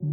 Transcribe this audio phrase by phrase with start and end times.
[0.00, 0.10] Olá,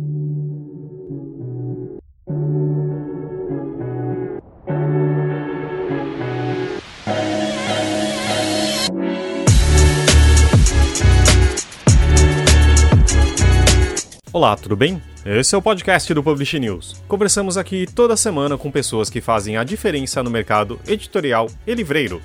[14.56, 15.00] tudo bem?
[15.24, 17.04] Esse é o podcast do Publish News.
[17.08, 22.24] Conversamos aqui toda semana com pessoas que fazem a diferença no mercado editorial e livreiro.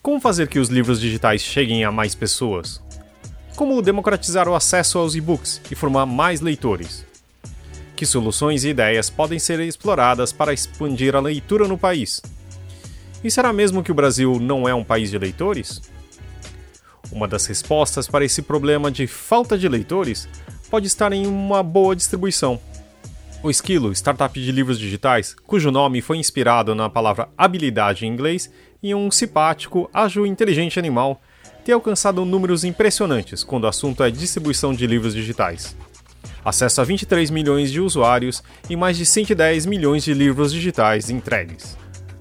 [0.00, 2.80] Como fazer que os livros digitais cheguem a mais pessoas?
[3.56, 7.04] Como democratizar o acesso aos e-books e formar mais leitores?
[7.94, 12.22] Que soluções e ideias podem ser exploradas para expandir a leitura no país?
[13.22, 15.82] E será mesmo que o Brasil não é um país de leitores?
[17.12, 20.26] Uma das respostas para esse problema de falta de leitores
[20.70, 22.58] pode estar em uma boa distribuição.
[23.42, 28.50] O Esquilo, startup de livros digitais, cujo nome foi inspirado na palavra habilidade em inglês
[28.82, 31.20] e um simpático, ágil e inteligente animal,
[31.64, 35.76] tem alcançado números impressionantes quando o assunto é distribuição de livros digitais.
[36.44, 41.76] Acesso a 23 milhões de usuários e mais de 110 milhões de livros digitais entregues.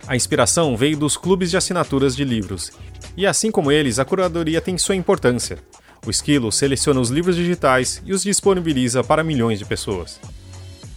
[0.08, 2.72] A inspiração veio dos clubes de assinaturas de livros,
[3.16, 5.58] e assim como eles, a curadoria tem sua importância.
[6.06, 10.20] O Esquilo seleciona os livros digitais e os disponibiliza para milhões de pessoas.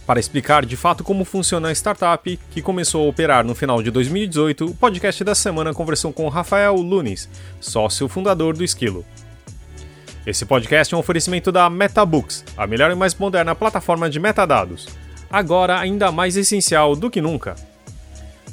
[0.05, 3.89] Para explicar de fato como funciona a startup, que começou a operar no final de
[3.89, 7.27] 2018, o podcast da semana conversou com Rafael Lunes,
[7.59, 9.03] sócio fundador do Esquilo.
[10.25, 14.87] Esse podcast é um oferecimento da MetaBooks, a melhor e mais moderna plataforma de metadados,
[15.29, 17.55] agora ainda mais essencial do que nunca.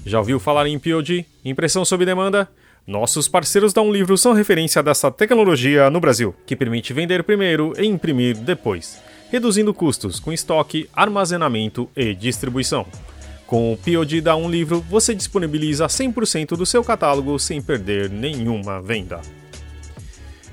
[0.07, 2.49] Já ouviu falar em POD, impressão sob demanda?
[2.87, 7.75] Nossos parceiros da Um Livro são referência dessa tecnologia no Brasil, que permite vender primeiro
[7.79, 9.01] e imprimir depois,
[9.33, 12.87] reduzindo custos com estoque, armazenamento e distribuição.
[13.47, 18.81] Com o POD da Um Livro, você disponibiliza 100% do seu catálogo sem perder nenhuma
[18.81, 19.23] venda.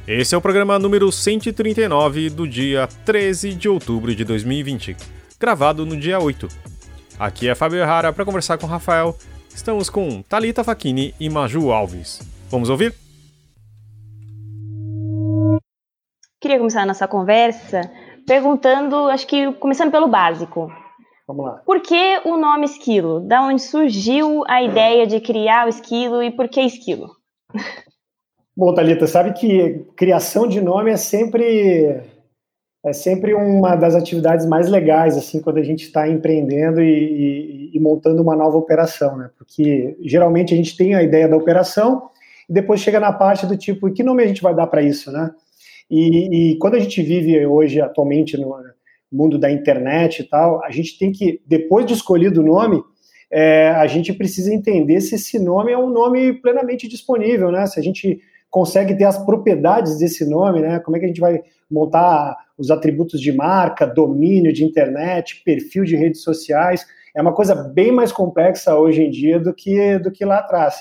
[0.07, 4.95] Esse é o programa número 139 do dia 13 de outubro de 2020,
[5.37, 6.47] gravado no dia 8.
[7.19, 9.15] Aqui é Fábio Errara para conversar com Rafael
[9.53, 12.21] Estamos com Talita Facchini e Maju Alves.
[12.49, 12.95] Vamos ouvir?
[16.39, 17.81] Queria começar a nossa conversa
[18.29, 20.71] perguntando, acho que começando pelo básico.
[21.27, 21.61] Vamos lá.
[21.65, 23.21] Por que o nome Esquilo?
[23.21, 27.09] Da onde surgiu a ideia de criar o Esquilo e por que Esquilo?
[28.55, 32.03] Bom, Thalita, sabe que criação de nome é sempre
[32.85, 37.71] é sempre uma das atividades mais legais, assim, quando a gente está empreendendo e, e,
[37.75, 39.29] e, montando uma nova operação, né?
[39.37, 42.09] Porque geralmente a gente tem a ideia da operação
[42.47, 45.11] e depois chega na parte do tipo, que nome a gente vai dar para isso,
[45.11, 45.31] né?
[45.89, 48.55] E, e, quando a gente vive hoje, atualmente, no
[49.11, 52.81] mundo da internet e tal, a gente tem que, depois de escolhido o nome,
[53.31, 57.65] é, a gente precisa entender se esse nome é um nome plenamente disponível, né?
[57.67, 58.19] Se a gente
[58.49, 60.79] consegue ter as propriedades desse nome, né?
[60.79, 65.83] Como é que a gente vai montar os atributos de marca, domínio de internet, perfil
[65.83, 66.85] de redes sociais?
[67.15, 70.75] É uma coisa bem mais complexa hoje em dia do que, do que lá atrás.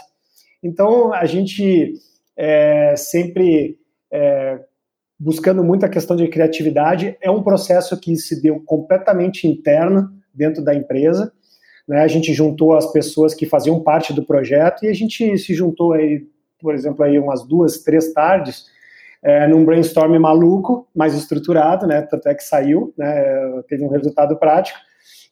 [0.63, 1.95] Então, a gente
[2.37, 3.79] é, sempre
[4.11, 4.59] é,
[5.19, 10.63] buscando muito a questão de criatividade, é um processo que se deu completamente interno dentro
[10.63, 11.33] da empresa.
[11.89, 12.03] Né?
[12.03, 15.93] A gente juntou as pessoas que faziam parte do projeto e a gente se juntou
[15.93, 16.27] aí
[16.61, 18.67] por exemplo, aí umas duas, três tardes,
[19.23, 22.03] é, num brainstorm maluco, mais estruturado, né?
[22.03, 23.63] Tanto é que saiu, né?
[23.69, 24.79] Teve um resultado prático.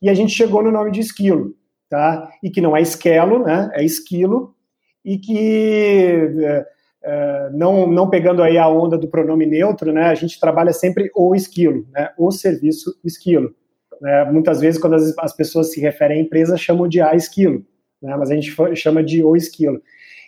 [0.00, 1.54] E a gente chegou no nome de esquilo,
[1.88, 2.30] tá?
[2.42, 3.70] E que não é esquelo, né?
[3.75, 4.54] É esquilo.
[5.04, 6.66] E que, é,
[7.53, 10.06] não, não pegando aí a onda do pronome neutro, né?
[10.06, 12.11] A gente trabalha sempre o esquilo, né?
[12.19, 13.55] O serviço esquilo.
[14.00, 14.25] Né?
[14.25, 17.65] Muitas vezes, quando as, as pessoas se referem à empresa, chamam de a esquilo,
[18.03, 18.17] né?
[18.17, 19.81] Mas a gente chama de o esquilo.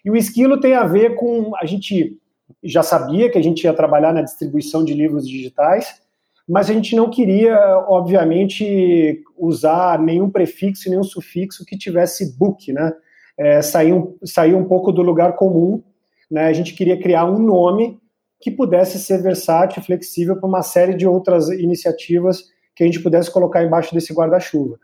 [0.05, 1.53] E o esquilo tem a ver com.
[1.57, 2.17] A gente
[2.63, 6.01] já sabia que a gente ia trabalhar na distribuição de livros digitais,
[6.49, 7.57] mas a gente não queria,
[7.89, 12.93] obviamente, usar nenhum prefixo, nenhum sufixo que tivesse book, né?
[13.37, 15.83] É, sair, um, sair um pouco do lugar comum.
[16.31, 16.47] Né?
[16.47, 17.99] A gente queria criar um nome
[18.41, 22.45] que pudesse ser versátil, flexível para uma série de outras iniciativas
[22.75, 24.79] que a gente pudesse colocar embaixo desse guarda-chuva.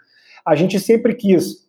[0.44, 1.68] A gente sempre quis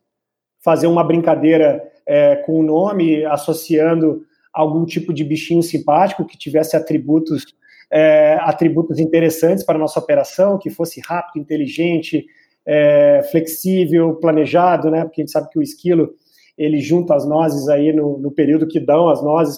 [0.63, 6.75] fazer uma brincadeira é, com o nome associando algum tipo de bichinho simpático que tivesse
[6.75, 7.45] atributos
[7.92, 12.25] é, atributos interessantes para a nossa operação, que fosse rápido, inteligente,
[12.66, 15.04] é, flexível, planejado, né?
[15.04, 16.13] Porque a gente sabe que o esquilo
[16.57, 19.57] ele junta as nozes aí no, no período que dão as nozes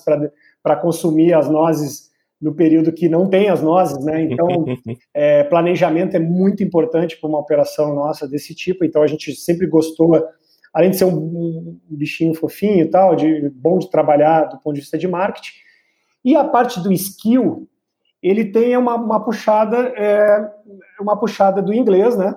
[0.64, 2.08] para consumir as nozes
[2.40, 4.22] no período que não tem as nozes, né?
[4.24, 4.48] Então,
[5.14, 8.86] é, planejamento é muito importante para uma operação nossa desse tipo.
[8.86, 10.24] Então, a gente sempre gostou
[10.74, 14.76] além de ser um, um, bichinho fofinho e tal, de bom de trabalhar do ponto
[14.76, 15.54] de vista de marketing.
[16.24, 17.68] E a parte do skill,
[18.22, 20.52] ele tem uma, uma puxada é,
[21.00, 22.36] uma puxada do inglês, né?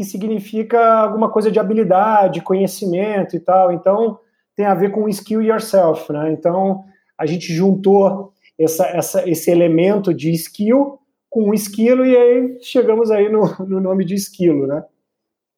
[0.00, 3.70] Que significa alguma coisa de habilidade, conhecimento e tal.
[3.70, 4.18] Então
[4.56, 6.32] tem a ver com skill yourself, né?
[6.32, 6.86] Então
[7.18, 10.98] a gente juntou essa, essa, esse elemento de skill
[11.28, 14.82] com um esquilo e aí chegamos aí no, no nome de esquilo, né?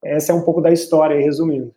[0.05, 1.73] Essa é um pouco da história, resumindo.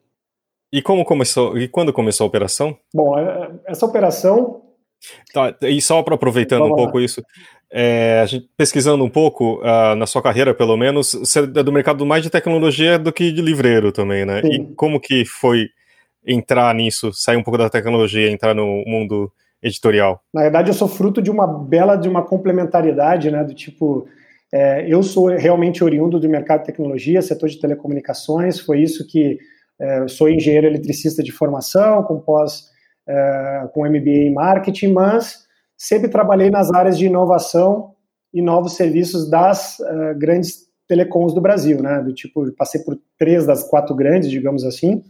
[0.73, 1.55] E como começou?
[1.59, 2.75] E quando começou a operação?
[2.91, 4.63] Bom, é, essa operação.
[5.33, 7.03] Tá, e só para aproveitando Vamos um pouco lá.
[7.03, 7.23] isso,
[7.71, 12.05] é, gente, pesquisando um pouco uh, na sua carreira, pelo menos, você é do mercado
[12.05, 14.41] mais de tecnologia do que de livreiro também, né?
[14.41, 14.47] Sim.
[14.47, 15.69] E como que foi
[16.25, 19.31] entrar nisso, sair um pouco da tecnologia, entrar no mundo
[19.61, 20.21] editorial?
[20.33, 23.43] Na verdade, eu sou fruto de uma bela de uma complementaridade, né?
[23.43, 24.07] Do tipo,
[24.53, 29.37] é, eu sou realmente oriundo do mercado de tecnologia, setor de telecomunicações, foi isso que
[29.79, 32.69] é, sou engenheiro eletricista de formação, com pós,
[33.07, 35.45] é, com MBA em marketing, mas
[35.77, 37.93] sempre trabalhei nas áreas de inovação
[38.33, 42.01] e novos serviços das é, grandes telecoms do Brasil, né?
[42.01, 45.03] Do tipo, passei por três das quatro grandes, digamos assim,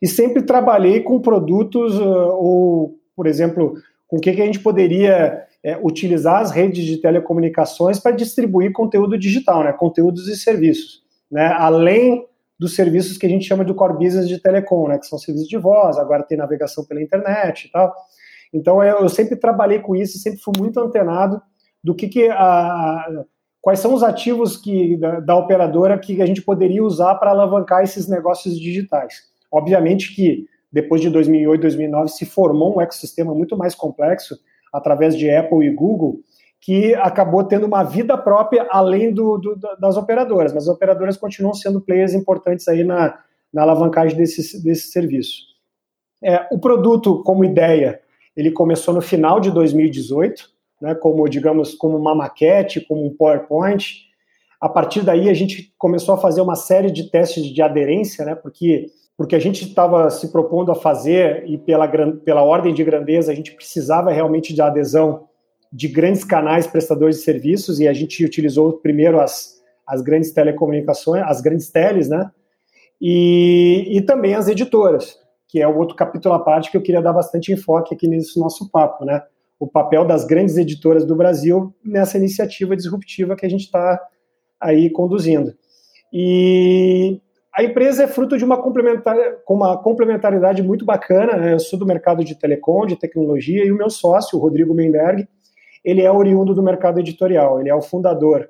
[0.00, 3.74] e sempre trabalhei com produtos ou, por exemplo,
[4.06, 8.72] com o que, que a gente poderia é, utilizar as redes de telecomunicações para distribuir
[8.72, 9.72] conteúdo digital, né?
[9.72, 11.46] Conteúdos e serviços, né?
[11.56, 12.26] Além
[12.58, 15.48] dos serviços que a gente chama de core business de telecom, né, que são serviços
[15.48, 17.92] de voz, agora tem navegação pela internet e tal.
[18.52, 21.42] Então eu, sempre trabalhei com isso e sempre fui muito antenado
[21.82, 23.24] do que, que a,
[23.60, 27.82] quais são os ativos que, da, da operadora que a gente poderia usar para alavancar
[27.82, 29.22] esses negócios digitais.
[29.50, 34.36] Obviamente que depois de 2008, 2009 se formou um ecossistema muito mais complexo
[34.72, 36.20] através de Apple e Google,
[36.64, 41.52] que acabou tendo uma vida própria além do, do, das operadoras, mas as operadoras continuam
[41.52, 43.18] sendo players importantes aí na,
[43.52, 45.42] na alavancagem desse, desse serviço.
[46.22, 48.00] É, o produto, como ideia,
[48.34, 50.48] ele começou no final de 2018,
[50.80, 54.06] né, como, digamos, como uma maquete, como um PowerPoint.
[54.58, 58.34] A partir daí, a gente começou a fazer uma série de testes de aderência, né,
[58.34, 58.86] porque,
[59.18, 61.86] porque a gente estava se propondo a fazer, e pela,
[62.24, 65.28] pela ordem de grandeza, a gente precisava realmente de adesão
[65.74, 71.24] de grandes canais prestadores de serviços e a gente utilizou primeiro as, as grandes telecomunicações,
[71.26, 72.30] as grandes teles, né?
[73.00, 75.18] E, e também as editoras,
[75.48, 78.38] que é o outro capítulo à parte que eu queria dar bastante enfoque aqui nesse
[78.38, 79.20] nosso papo, né?
[79.58, 84.00] O papel das grandes editoras do Brasil nessa iniciativa disruptiva que a gente está
[84.60, 85.52] aí conduzindo.
[86.12, 87.20] E
[87.52, 91.36] a empresa é fruto de uma, complementar, com uma complementaridade muito bacana.
[91.36, 91.54] Né?
[91.54, 95.26] Eu sou do mercado de telecom, de tecnologia, e o meu sócio, o Rodrigo Menberg,
[95.84, 98.48] ele é oriundo do mercado editorial, ele é o fundador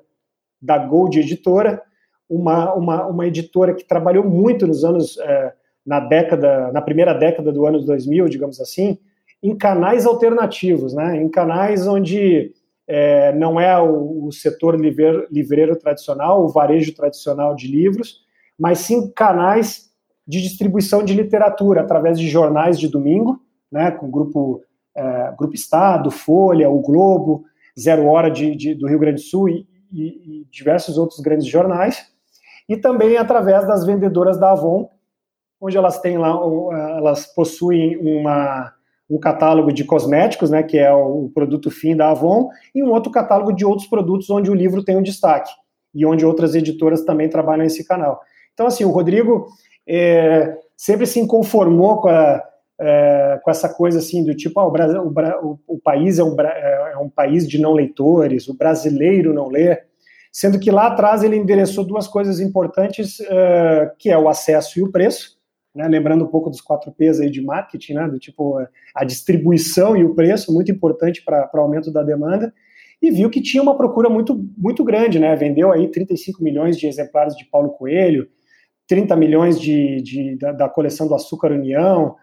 [0.61, 1.81] da Gold Editora,
[2.29, 5.53] uma, uma, uma editora que trabalhou muito nos anos, é,
[5.85, 8.97] na década, na primeira década do ano 2000, digamos assim,
[9.43, 11.21] em canais alternativos, né?
[11.21, 12.51] em canais onde
[12.87, 18.23] é, não é o, o setor livreiro, livreiro tradicional, o varejo tradicional de livros,
[18.57, 19.91] mas sim canais
[20.27, 23.39] de distribuição de literatura através de jornais de domingo,
[23.71, 24.63] né, com o grupo
[24.95, 27.43] é, Grupo Estado, Folha, O Globo,
[27.79, 31.45] Zero Hora de, de do Rio Grande do Sul e, e, e, diversos outros grandes
[31.45, 32.07] jornais,
[32.67, 34.89] e também através das vendedoras da Avon,
[35.59, 36.29] onde elas têm lá,
[36.97, 38.73] elas possuem uma,
[39.09, 43.11] um catálogo de cosméticos, né, que é o produto fim da Avon, e um outro
[43.11, 45.51] catálogo de outros produtos onde o livro tem um destaque,
[45.93, 48.21] e onde outras editoras também trabalham nesse canal.
[48.53, 49.47] Então, assim, o Rodrigo
[49.87, 52.41] é, sempre se conformou com a,
[52.79, 56.35] é, com essa coisa assim do tipo, ah, o, Brasil, o, o, país é um,
[56.39, 59.81] é, é um país de não leitores, o brasileiro não lê,
[60.31, 64.83] sendo que lá atrás ele endereçou duas coisas importantes, é, que é o acesso e
[64.83, 65.37] o preço,
[65.73, 68.57] né, lembrando um pouco dos quatro P's aí de marketing, né, do tipo
[68.93, 72.53] a distribuição e o preço, muito importante para o aumento da demanda,
[73.01, 76.87] e viu que tinha uma procura muito, muito grande, né, vendeu aí 35 milhões de
[76.87, 78.27] exemplares de Paulo Coelho,
[78.87, 82.15] 30 milhões de, de da, da coleção do Açúcar União,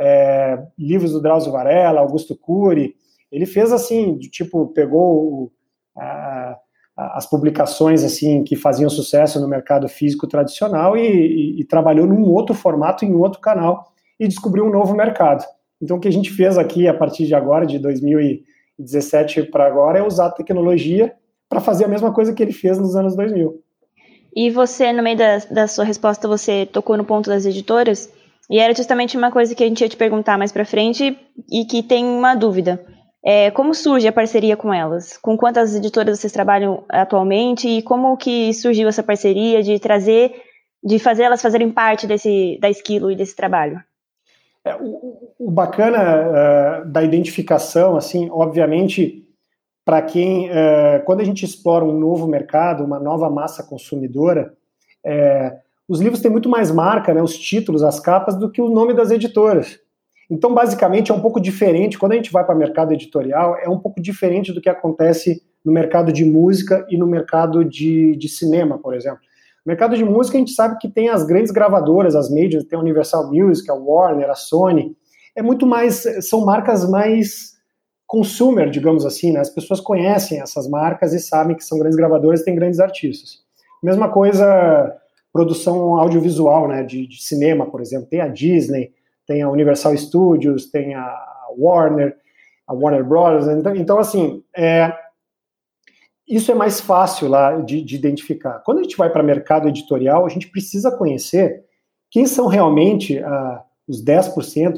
[0.00, 2.94] é, livros do Drauzio Varela, Augusto Cury.
[3.30, 5.52] Ele fez assim, tipo, pegou
[5.94, 6.56] a,
[6.96, 12.22] as publicações assim que faziam sucesso no mercado físico tradicional e, e, e, trabalhou num
[12.22, 15.44] outro formato em outro canal e descobriu um novo mercado.
[15.80, 19.98] Então, o que a gente fez aqui a partir de agora, de 2017 para agora,
[19.98, 21.12] é usar tecnologia
[21.48, 23.62] para fazer a mesma coisa que ele fez nos anos 2000.
[24.34, 28.12] E você, no meio da, da sua resposta, você tocou no ponto das editoras.
[28.50, 31.16] E era justamente uma coisa que a gente ia te perguntar mais para frente
[31.50, 32.84] e que tem uma dúvida.
[33.24, 35.16] É, como surge a parceria com elas?
[35.16, 40.32] Com quantas editoras vocês trabalham atualmente e como que surgiu essa parceria de trazer,
[40.82, 43.80] de fazer elas fazerem parte desse da Esquilo e desse trabalho?
[44.64, 49.26] É, o, o, bacana uh, da identificação, assim, obviamente,
[49.84, 54.52] para quem, é, quando a gente explora um novo mercado, uma nova massa consumidora,
[55.04, 55.56] é,
[55.90, 58.94] os livros têm muito mais marca, né, os títulos, as capas, do que o nome
[58.94, 59.76] das editoras.
[60.30, 61.98] Então, basicamente, é um pouco diferente.
[61.98, 65.42] Quando a gente vai para o mercado editorial, é um pouco diferente do que acontece
[65.64, 69.18] no mercado de música e no mercado de, de cinema, por exemplo.
[69.66, 72.78] No mercado de música, a gente sabe que tem as grandes gravadoras, as majors, tem
[72.78, 74.96] a Universal Music, a Warner, a Sony.
[75.34, 77.54] É muito mais, são marcas mais
[78.06, 79.40] consumer, digamos assim, né?
[79.40, 83.40] As pessoas conhecem essas marcas e sabem que são grandes gravadoras e têm grandes artistas.
[83.82, 84.99] Mesma coisa,
[85.32, 86.82] produção audiovisual, né?
[86.82, 88.08] De, de cinema, por exemplo.
[88.08, 88.92] Tem a Disney,
[89.26, 91.16] tem a Universal Studios, tem a
[91.56, 92.16] Warner,
[92.66, 93.46] a Warner Brothers.
[93.46, 94.92] Então, então assim, é,
[96.30, 98.60] isso é mais fácil lá de, de identificar.
[98.64, 101.64] Quando a gente vai para mercado editorial, a gente precisa conhecer
[102.08, 104.34] quem são realmente uh, os 10%,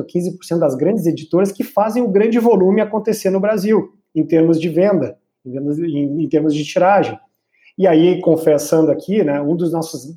[0.06, 4.70] 15% das grandes editoras que fazem o grande volume acontecer no Brasil, em termos de
[4.70, 7.18] venda, em, em termos de tiragem.
[7.76, 10.14] E aí, confessando aqui, né, um dos nossos,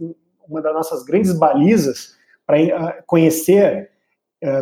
[0.50, 3.92] uma das nossas grandes balizas para uh, conhecer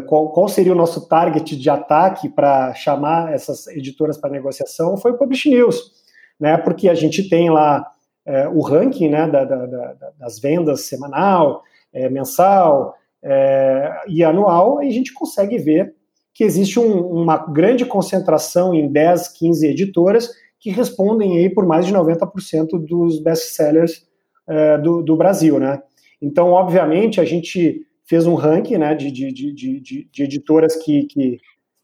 [0.07, 5.11] qual, qual, seria o nosso target de ataque para chamar essas editoras para negociação foi
[5.11, 5.91] o Publish News,
[6.39, 6.55] né?
[6.57, 7.85] Porque a gente tem lá
[8.25, 11.61] é, o ranking né, da, da, da, das vendas semanal,
[11.91, 15.93] é, mensal é, e anual, e a gente consegue ver
[16.33, 21.85] que existe um, uma grande concentração em 10, 15 editoras que respondem aí por mais
[21.85, 24.07] de 90% dos best-sellers
[24.47, 25.81] é, do, do Brasil, né?
[26.21, 31.39] Então, obviamente, a gente fez um ranking né, de, de, de, de, editoras que, que,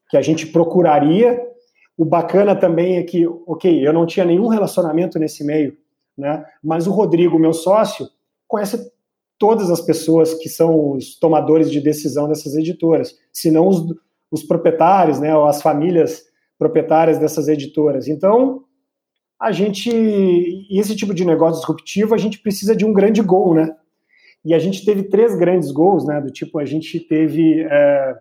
[0.10, 1.42] que a gente procuraria.
[1.98, 5.78] O bacana também é que, ok, eu não tinha nenhum relacionamento nesse meio,
[6.18, 8.08] né, mas o Rodrigo, meu sócio,
[8.48, 8.92] conhece
[9.38, 13.84] todas as pessoas que são os tomadores de decisão dessas editoras, se não os,
[14.30, 16.24] os proprietários, né, ou as famílias
[16.58, 18.08] proprietárias dessas editoras.
[18.08, 18.64] Então,
[19.40, 19.90] a gente,
[20.70, 23.74] esse tipo de negócio disruptivo, a gente precisa de um grande gol, né?
[24.44, 26.20] E a gente teve três grandes gols, né?
[26.20, 28.16] Do tipo, a gente teve é,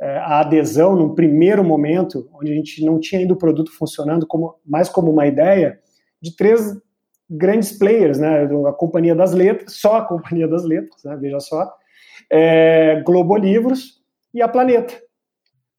[0.00, 4.26] é, a adesão num primeiro momento, onde a gente não tinha ainda o produto funcionando
[4.26, 5.78] como, mais como uma ideia,
[6.20, 6.76] de três
[7.28, 8.48] grandes players, né?
[8.66, 11.16] A Companhia das Letras, só a Companhia das Letras, né?
[11.20, 11.72] veja só,
[12.28, 14.00] é, Globo Livros
[14.34, 14.94] e a Planeta.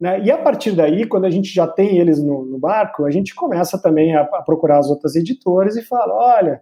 [0.01, 0.20] Né?
[0.24, 3.36] E a partir daí, quando a gente já tem eles no, no barco, a gente
[3.36, 6.62] começa também a, a, procurar as outras editoras e fala: olha,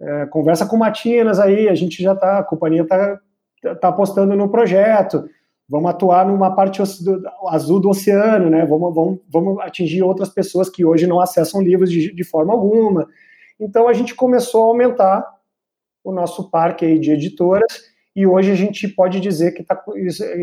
[0.00, 3.20] é, conversa com Matinas aí, a gente já está, a companhia está
[3.78, 5.28] tá apostando no projeto,
[5.68, 8.64] vamos atuar numa parte do, azul do oceano, né?
[8.64, 13.06] Vamos, vamos, vamos atingir outras pessoas que hoje não acessam livros de, de forma alguma.
[13.60, 15.30] Então a gente começou a aumentar
[16.02, 19.82] o nosso parque de editoras e hoje a gente pode dizer que tá,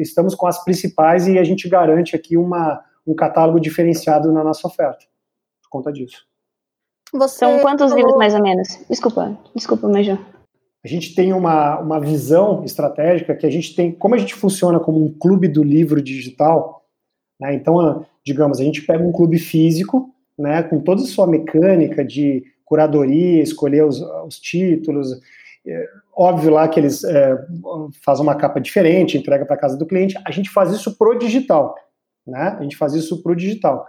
[0.01, 4.67] estamos com as principais e a gente garante aqui uma, um catálogo diferenciado na nossa
[4.67, 5.05] oferta
[5.61, 6.25] por conta disso.
[7.13, 7.97] Você São quantos falou...
[7.97, 8.67] livros mais ou menos?
[8.89, 10.17] Desculpa, desculpa, Major.
[10.83, 14.79] A gente tem uma, uma visão estratégica que a gente tem, como a gente funciona
[14.79, 16.85] como um clube do livro digital,
[17.39, 22.03] né, então, digamos, a gente pega um clube físico, né, com toda a sua mecânica
[22.03, 25.19] de curadoria, escolher os, os títulos,
[25.65, 27.37] é, óbvio lá que eles é,
[28.03, 31.75] fazem uma capa diferente, entrega para casa do cliente, a gente faz isso pro digital,
[32.25, 33.85] né, a gente faz isso pro digital.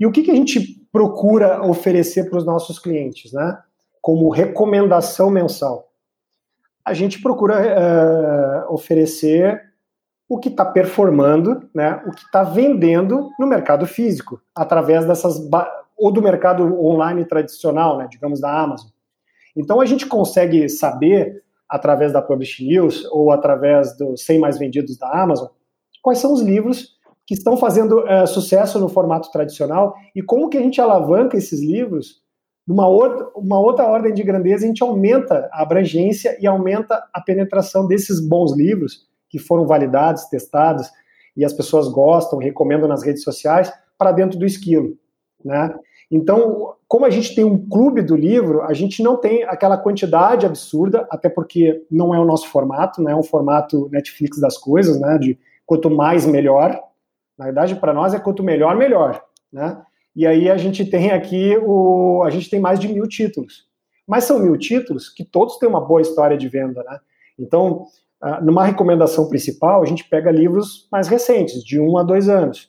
[0.00, 3.58] E o que, que a gente procura oferecer para os nossos clientes, né?
[4.00, 5.92] Como recomendação mensal?
[6.82, 9.62] A gente procura uh, oferecer
[10.26, 12.02] o que está performando, né?
[12.06, 15.38] O que está vendendo no mercado físico, através dessas
[15.98, 18.08] ou do mercado online tradicional, né?
[18.10, 18.88] Digamos da Amazon.
[19.60, 24.96] Então a gente consegue saber através da Publish News ou através dos 100 mais vendidos
[24.98, 25.48] da Amazon
[26.02, 30.58] quais são os livros que estão fazendo é, sucesso no formato tradicional e como que
[30.58, 32.22] a gente alavanca esses livros
[32.66, 37.20] numa outra, uma outra ordem de grandeza, a gente aumenta a abrangência e aumenta a
[37.20, 40.88] penetração desses bons livros que foram validados, testados
[41.36, 44.96] e as pessoas gostam, recomendam nas redes sociais para dentro do esquilo,
[45.44, 45.74] né?
[46.10, 50.44] Então, como a gente tem um clube do livro, a gente não tem aquela quantidade
[50.44, 54.98] absurda, até porque não é o nosso formato, não é um formato Netflix das coisas,
[55.00, 55.16] né?
[55.16, 56.76] De quanto mais melhor,
[57.38, 59.22] na verdade, para nós é quanto melhor, melhor.
[59.52, 59.80] Né?
[60.16, 62.24] E aí a gente tem aqui o.
[62.24, 63.68] A gente tem mais de mil títulos.
[64.04, 66.98] Mas são mil títulos que todos têm uma boa história de venda, né?
[67.38, 67.86] Então,
[68.42, 72.68] numa recomendação principal, a gente pega livros mais recentes, de um a dois anos.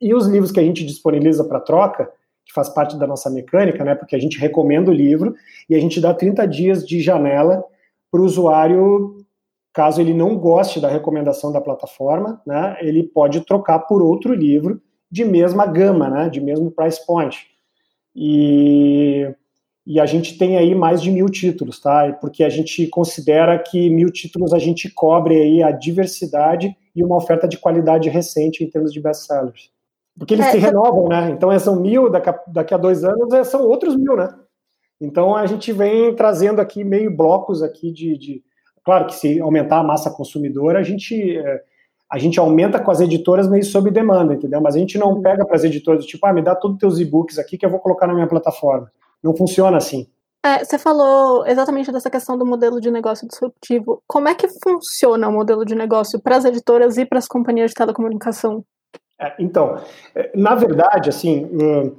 [0.00, 2.10] E os livros que a gente disponibiliza para troca,
[2.48, 3.94] que faz parte da nossa mecânica, né?
[3.94, 5.36] Porque a gente recomenda o livro
[5.70, 7.62] e a gente dá 30 dias de janela
[8.10, 9.18] para o usuário
[9.78, 14.82] Caso ele não goste da recomendação da plataforma, né, ele pode trocar por outro livro
[15.08, 17.46] de mesma gama, né, de mesmo price point.
[18.12, 19.32] e,
[19.86, 22.12] e a gente tem aí mais de mil títulos, tá?
[22.20, 27.16] Porque a gente considera que mil títulos a gente cobre aí a diversidade e uma
[27.16, 29.70] oferta de qualidade recente em termos de best-sellers.
[30.18, 31.30] Porque eles é, se renovam, né?
[31.30, 34.34] Então são mil, daqui a, dois anos é, são outros mil, né?
[35.00, 38.42] Então a gente vem trazendo aqui meio blocos aqui de, de
[38.84, 41.62] claro que se aumentar a massa consumidora, a gente é,
[42.10, 44.60] a gente aumenta com as editoras meio sob demanda, entendeu?
[44.60, 46.98] Mas a gente não pega para as editoras tipo, ah, me dá todos os teus
[46.98, 48.90] e-books aqui que eu vou colocar na minha plataforma.
[49.22, 50.08] Não funciona assim.
[50.44, 54.02] É, você falou exatamente dessa questão do modelo de negócio disruptivo.
[54.06, 57.70] Como é que funciona o modelo de negócio para as editoras e para as companhias
[57.70, 58.64] de telecomunicação?
[59.20, 59.80] É, então,
[60.14, 61.94] é, na verdade, assim, hum,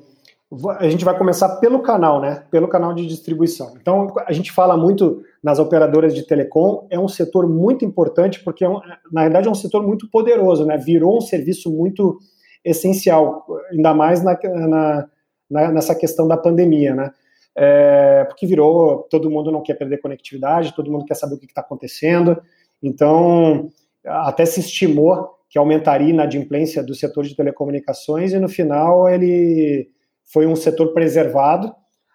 [0.79, 2.43] a gente vai começar pelo canal, né?
[2.49, 3.73] Pelo canal de distribuição.
[3.79, 8.63] Então, a gente fala muito nas operadoras de telecom, é um setor muito importante, porque,
[8.63, 8.79] é um,
[9.11, 10.77] na verdade, é um setor muito poderoso, né?
[10.77, 12.17] Virou um serviço muito
[12.65, 15.07] essencial, ainda mais na, na,
[15.49, 17.11] na nessa questão da pandemia, né?
[17.55, 21.45] É, porque virou, todo mundo não quer perder conectividade, todo mundo quer saber o que
[21.45, 22.41] está acontecendo,
[22.81, 23.69] então,
[24.05, 29.89] até se estimou que aumentaria a inadimplência do setor de telecomunicações, e no final ele
[30.31, 31.73] foi um setor preservado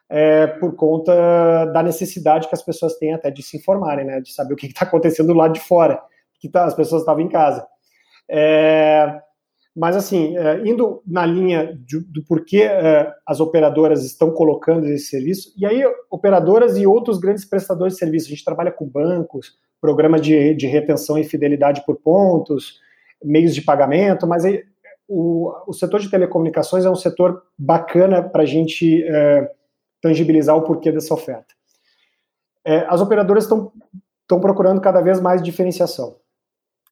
[0.09, 4.33] é, por conta da necessidade que as pessoas têm até de se informarem, né, de
[4.33, 6.01] saber o que está acontecendo do lado de fora,
[6.39, 7.67] que tá, as pessoas estavam em casa.
[8.31, 9.21] É,
[9.75, 15.07] mas, assim, é, indo na linha de, do porquê é, as operadoras estão colocando esse
[15.07, 19.59] serviço, e aí operadoras e outros grandes prestadores de serviço, a gente trabalha com bancos,
[19.81, 22.79] programa de, de retenção e fidelidade por pontos,
[23.23, 24.45] meios de pagamento, mas
[25.09, 29.51] o, o setor de telecomunicações é um setor bacana para a gente é,
[30.01, 31.55] tangibilizar o porquê dessa oferta.
[32.65, 36.17] É, as operadoras estão procurando cada vez mais diferenciação.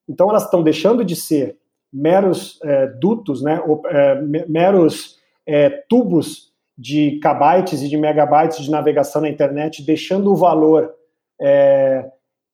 [0.07, 1.57] Então, elas estão deixando de ser
[1.91, 8.71] meros é, dutos, né, ou, é, meros é, tubos de kbytes e de megabytes de
[8.71, 10.93] navegação na internet, deixando o valor
[11.39, 12.09] é,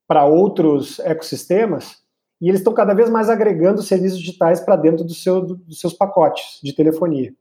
[0.07, 1.97] para outros ecossistemas
[2.41, 5.79] e eles estão cada vez mais agregando serviços digitais para dentro do seu, do, dos
[5.79, 7.33] seus pacotes de telefonia.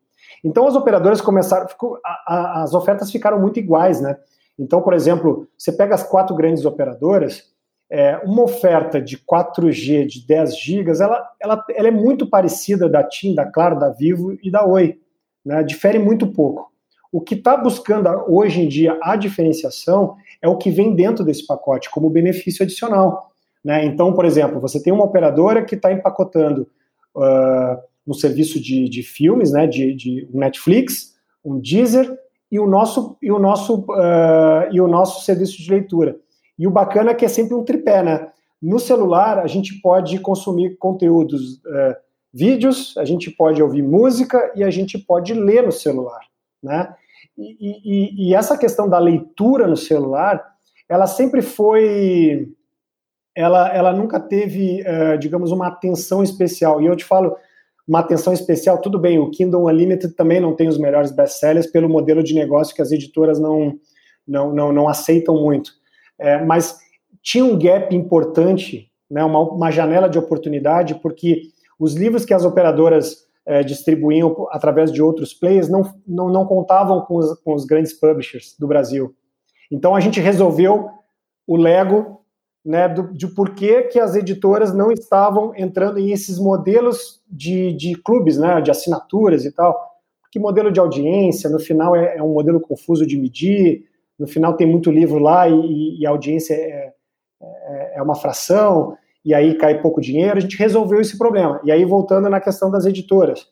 [0.44, 4.16] Então as operadoras começaram, ficou, a, a, as ofertas ficaram muito iguais, né?
[4.58, 7.44] Então, por exemplo, você pega as quatro grandes operadoras,
[7.90, 13.02] é, uma oferta de 4G de 10 GB, ela, ela, ela é muito parecida da
[13.02, 14.98] TIM, da Claro, da Vivo e da Oi,
[15.44, 15.62] né?
[15.62, 16.70] Difere muito pouco.
[17.10, 21.46] O que está buscando hoje em dia a diferenciação é o que vem dentro desse
[21.46, 23.32] pacote como benefício adicional.
[23.68, 23.84] Né?
[23.84, 26.66] Então, por exemplo, você tem uma operadora que está empacotando
[27.14, 27.76] uh,
[28.06, 32.18] um serviço de, de filmes, né, de, de Netflix, um Deezer
[32.50, 36.16] e o nosso e o nosso uh, e o nosso serviço de leitura.
[36.58, 38.30] E o bacana é que é sempre um tripé, né?
[38.60, 41.94] No celular a gente pode consumir conteúdos, uh,
[42.32, 46.22] vídeos, a gente pode ouvir música e a gente pode ler no celular,
[46.62, 46.94] né?
[47.36, 50.42] E, e, e essa questão da leitura no celular,
[50.88, 52.48] ela sempre foi
[53.38, 56.82] ela, ela nunca teve, uh, digamos, uma atenção especial.
[56.82, 57.36] E eu te falo,
[57.86, 61.88] uma atenção especial, tudo bem, o Kindle Unlimited também não tem os melhores best-sellers pelo
[61.88, 63.78] modelo de negócio que as editoras não,
[64.26, 65.70] não, não, não aceitam muito.
[66.18, 66.80] É, mas
[67.22, 71.42] tinha um gap importante, né, uma, uma janela de oportunidade, porque
[71.78, 77.02] os livros que as operadoras é, distribuíam através de outros players não, não, não contavam
[77.02, 79.14] com os, com os grandes publishers do Brasil.
[79.70, 80.90] Então a gente resolveu
[81.46, 82.17] o Lego
[82.68, 87.72] né, do, de por que, que as editoras não estavam entrando em esses modelos de,
[87.72, 89.74] de clubes, né, de assinaturas e tal.
[90.30, 93.86] Que modelo de audiência, no final, é, é, um modelo confuso de medir,
[94.18, 96.92] no final tem muito livro lá e, e a audiência é,
[97.40, 100.36] é, é, uma fração, e aí cai pouco dinheiro.
[100.36, 101.58] A gente resolveu esse problema.
[101.64, 103.48] E aí, voltando na questão das editoras,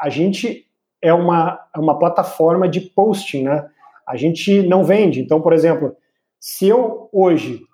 [0.00, 0.66] a gente
[1.02, 3.68] é uma, é uma plataforma de posting, né?
[4.08, 5.20] A gente não vende.
[5.20, 5.94] Então, por exemplo,
[6.40, 7.65] se eu hoje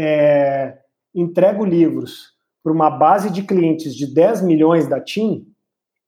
[0.00, 0.78] é,
[1.12, 5.44] entrego livros para uma base de clientes de 10 milhões da TIM,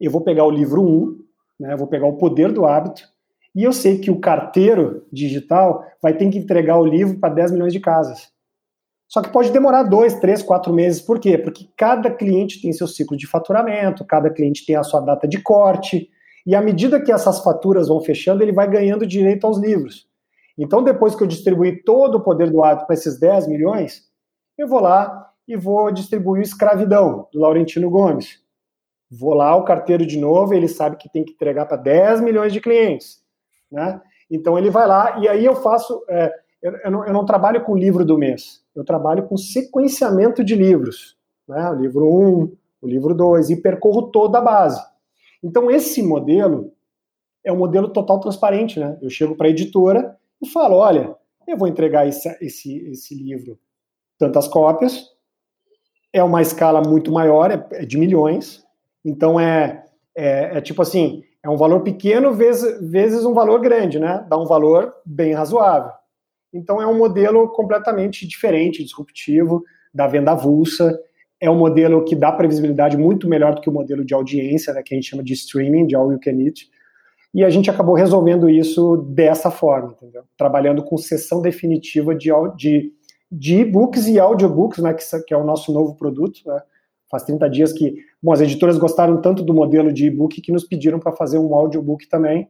[0.00, 1.18] eu vou pegar o livro 1,
[1.58, 3.02] né, vou pegar o poder do hábito,
[3.52, 7.50] e eu sei que o carteiro digital vai ter que entregar o livro para 10
[7.50, 8.28] milhões de casas.
[9.08, 11.02] Só que pode demorar dois, três, quatro meses.
[11.02, 11.36] Por quê?
[11.36, 15.42] Porque cada cliente tem seu ciclo de faturamento, cada cliente tem a sua data de
[15.42, 16.08] corte,
[16.46, 20.08] e à medida que essas faturas vão fechando, ele vai ganhando direito aos livros.
[20.62, 24.04] Então, depois que eu distribuir todo o poder do hábito para esses 10 milhões,
[24.58, 28.42] eu vou lá e vou distribuir Escravidão, do Laurentino Gomes.
[29.10, 32.52] Vou lá, o carteiro de novo, ele sabe que tem que entregar para 10 milhões
[32.52, 33.22] de clientes.
[33.72, 34.02] Né?
[34.30, 36.04] Então, ele vai lá e aí eu faço.
[36.06, 40.44] É, eu, eu, não, eu, não, trabalho com livro do mês, eu trabalho com sequenciamento
[40.44, 41.16] de livros.
[41.48, 41.70] Né?
[41.70, 44.82] O livro 1, o livro 2, e percorro toda a base.
[45.42, 46.70] Então, esse modelo
[47.42, 48.98] é um modelo total transparente, né?
[49.00, 51.14] Eu chego para a editora e falo, olha,
[51.46, 53.58] eu vou entregar esse, esse, esse livro
[54.18, 55.06] tantas cópias,
[56.12, 58.64] é uma escala muito maior, é, é de milhões,
[59.04, 59.84] então é,
[60.16, 64.24] é, é, tipo assim, é um valor pequeno vezes, vezes um valor grande, né?
[64.28, 65.92] Dá um valor bem razoável.
[66.52, 70.98] Então é um modelo completamente diferente, disruptivo, da venda avulsa,
[71.40, 74.82] é um modelo que dá previsibilidade muito melhor do que o modelo de audiência, né,
[74.82, 76.68] que a gente chama de streaming, de all you can eat,
[77.32, 80.24] e a gente acabou resolvendo isso dessa forma, entendeu?
[80.36, 82.92] Trabalhando com sessão definitiva de, de,
[83.30, 86.40] de e-books e audiobooks, né, que, que, é o nosso novo produto.
[86.44, 86.60] Né?
[87.08, 90.64] Faz 30 dias que bom, as editoras gostaram tanto do modelo de e-book que nos
[90.64, 92.48] pediram para fazer um audiobook também,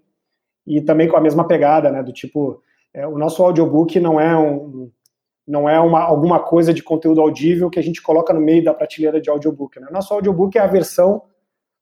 [0.66, 2.62] e também com a mesma pegada, né, do tipo,
[2.94, 4.90] é, o nosso audiobook não é um,
[5.46, 8.72] não é uma, alguma coisa de conteúdo audível que a gente coloca no meio da
[8.72, 9.78] prateleira de audiobook.
[9.78, 9.88] Né?
[9.90, 11.22] Nosso audiobook é a versão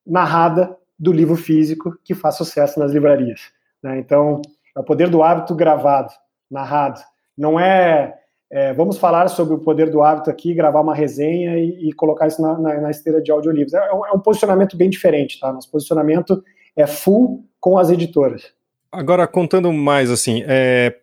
[0.07, 3.53] narrada do livro físico que faz sucesso nas livrarias.
[3.83, 3.99] Né?
[3.99, 4.43] Então,
[4.77, 6.13] é o poder do hábito gravado,
[6.51, 7.01] narrado.
[7.37, 8.15] Não é,
[8.51, 12.27] é, vamos falar sobre o poder do hábito aqui, gravar uma resenha e, e colocar
[12.27, 13.75] isso na, na, na, esteira de audiolivros.
[13.75, 15.53] É, um, é um posicionamento bem diferente, tá?
[15.53, 16.43] Nosso posicionamento
[16.77, 18.53] é full com as editoras.
[18.91, 20.97] Agora, contando mais, assim, é,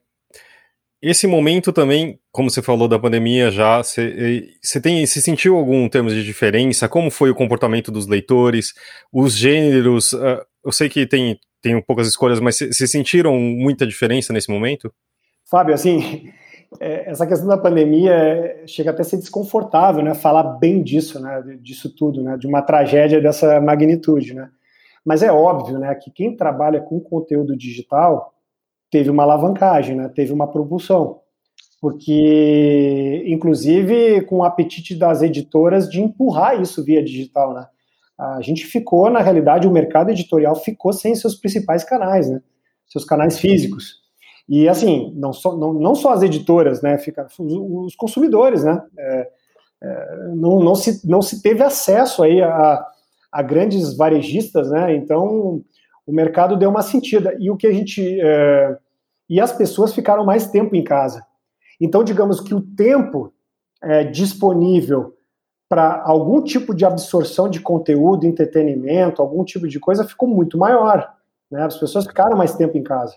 [1.01, 6.13] esse momento também, como você falou da pandemia já, você, tem, se sentiu algum termos
[6.13, 6.87] de diferença?
[6.89, 8.73] Como foi o comportamento dos leitores?
[9.11, 10.13] Os gêneros?
[10.13, 14.91] Uh, eu sei que tem, tem poucas escolhas, mas se sentiram muita diferença nesse momento?
[15.49, 16.31] Fábio, assim,
[16.79, 20.13] é, essa questão da pandemia é, chega até a ser desconfortável, né?
[20.13, 21.57] Falar bem disso, né?
[21.61, 22.37] Disso tudo, né?
[22.37, 24.49] De uma tragédia dessa magnitude, né?
[25.03, 25.93] Mas é óbvio, né?
[25.95, 28.34] Que quem trabalha com conteúdo digital
[28.89, 30.09] teve uma alavancagem, né?
[30.13, 31.19] teve uma propulsão.
[31.81, 37.53] Porque, inclusive, com o apetite das editoras de empurrar isso via digital.
[37.53, 37.67] Né?
[38.17, 42.41] A gente ficou, na realidade, o mercado editorial ficou sem seus principais canais, né?
[42.87, 44.05] seus canais físicos.
[44.47, 46.97] E, assim, não só, não, não só as editoras, né?
[46.99, 48.81] Fica, os, consumidores, né?
[48.97, 49.29] É,
[49.83, 52.85] é, não, não, se, não se teve acesso aí a,
[53.31, 54.95] a grandes varejistas, né?
[54.95, 55.61] Então,
[56.05, 57.35] o mercado deu uma sentida.
[57.39, 58.19] E o que a gente.
[58.21, 58.77] É,
[59.29, 61.25] e as pessoas ficaram mais tempo em casa.
[61.81, 63.33] Então, digamos que o tempo
[63.81, 65.15] é, disponível
[65.67, 71.11] para algum tipo de absorção de conteúdo, entretenimento, algum tipo de coisa ficou muito maior.
[71.49, 71.63] Né?
[71.63, 73.15] As pessoas ficaram mais tempo em casa.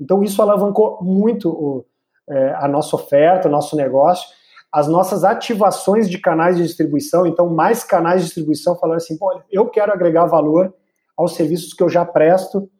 [0.00, 1.84] Então, isso alavancou muito o,
[2.28, 4.28] é, a nossa oferta, o nosso negócio,
[4.70, 7.26] as nossas ativações de canais de distribuição.
[7.26, 10.72] Então, mais canais de distribuição falando assim: olha, eu quero agregar valor
[11.18, 12.70] aos serviços que eu já presto,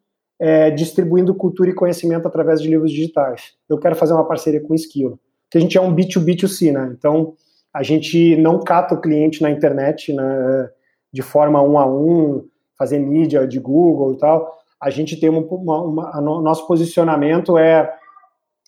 [0.41, 3.55] é, distribuindo cultura e conhecimento através de livros digitais.
[3.69, 5.19] Eu quero fazer uma parceria com o Esquilo,
[5.51, 6.95] que a gente é um B2B2C, né?
[6.97, 7.35] Então,
[7.75, 10.71] a gente não cata o cliente na internet né,
[11.13, 12.47] de forma um a um,
[12.79, 14.57] fazer mídia de Google e tal.
[14.81, 17.93] A gente tem uma, uma, uma no, nosso posicionamento é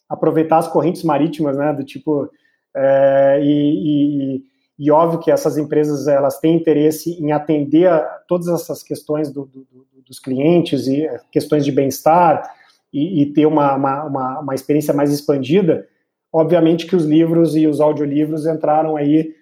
[0.08, 1.72] aproveitar as correntes marítimas, né?
[1.72, 2.28] Do tipo
[2.74, 4.44] é, e, e
[4.80, 9.44] e óbvio que essas empresas elas têm interesse em atender a todas essas questões do,
[9.44, 9.66] do,
[10.06, 12.50] dos clientes e eh, questões de bem-estar
[12.90, 15.86] e, e, ter uma, uma, uma, uma, experiência mais expandida.
[16.32, 19.34] Obviamente que os livros e os audiolivros entraram aí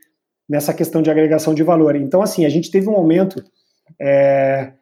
[0.48, 1.94] nessa questão de agregação de valor.
[1.94, 3.40] Então, assim, a gente teve um aumento
[3.96, 4.72] é,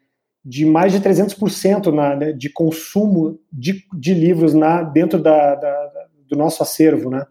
[0.42, 5.92] de mais de 300% na, né, de consumo de, de livros na, dentro da, da,
[6.26, 7.26] do nosso acervo, né?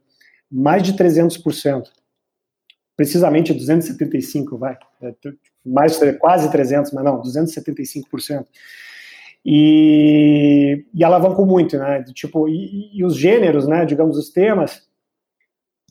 [0.52, 1.86] Mais de 300%
[2.96, 5.14] precisamente 275, vai, é,
[5.66, 8.46] mais quase 300, mas não, 275%.
[9.46, 12.04] E, e alavancou muito, né?
[12.14, 13.86] Tipo, e, e, os gêneros, né?
[13.86, 14.88] Digamos, os temas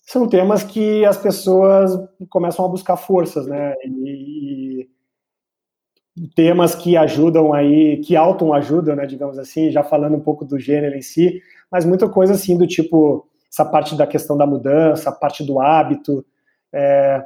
[0.02, 1.92] são temas que as pessoas
[2.28, 3.74] começam a buscar forças, né?
[3.84, 4.88] E,
[6.16, 9.06] e temas que ajudam aí, que auto-ajudam, né?
[9.06, 11.40] Digamos assim, já falando um pouco do gênero em si,
[11.70, 15.60] mas muita coisa assim do tipo essa parte da questão da mudança, a parte do
[15.60, 16.24] hábito,
[16.74, 17.24] é,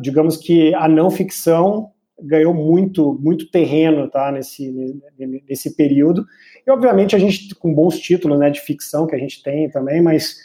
[0.00, 1.90] digamos que a não ficção
[2.20, 5.00] ganhou muito muito terreno tá nesse
[5.48, 6.24] nesse período.
[6.66, 10.02] E obviamente a gente com bons títulos né de ficção que a gente tem também
[10.02, 10.36] mas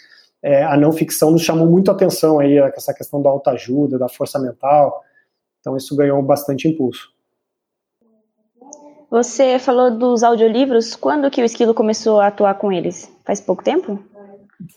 [0.41, 4.07] é, a não ficção nos chamou muito a atenção aí essa questão da autoajuda da
[4.07, 5.03] força mental.
[5.59, 7.09] Então isso ganhou bastante impulso.
[9.09, 10.95] Você falou dos audiolivros.
[10.95, 13.11] Quando que o Esquilo começou a atuar com eles?
[13.25, 13.99] Faz pouco tempo?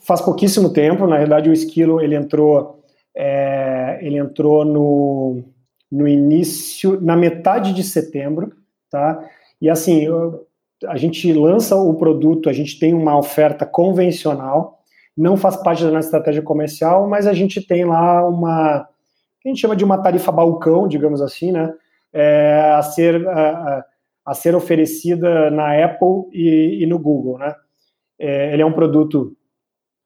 [0.03, 1.07] Faz pouquíssimo tempo.
[1.07, 2.80] Na verdade o Esquilo ele entrou
[3.17, 5.43] é, ele entrou no,
[5.91, 8.53] no início, na metade de setembro,
[8.91, 9.23] tá?
[9.61, 10.47] E assim, eu,
[10.87, 14.79] a gente lança o produto, a gente tem uma oferta convencional,
[15.17, 18.89] não faz parte da nossa estratégia comercial, mas a gente tem lá uma,
[19.45, 21.73] a gente chama de uma tarifa balcão, digamos assim, né?
[22.13, 23.85] É, a ser a,
[24.25, 27.39] a ser oferecida na Apple e, e no Google.
[27.39, 27.55] Né?
[28.19, 29.37] É, ele é um produto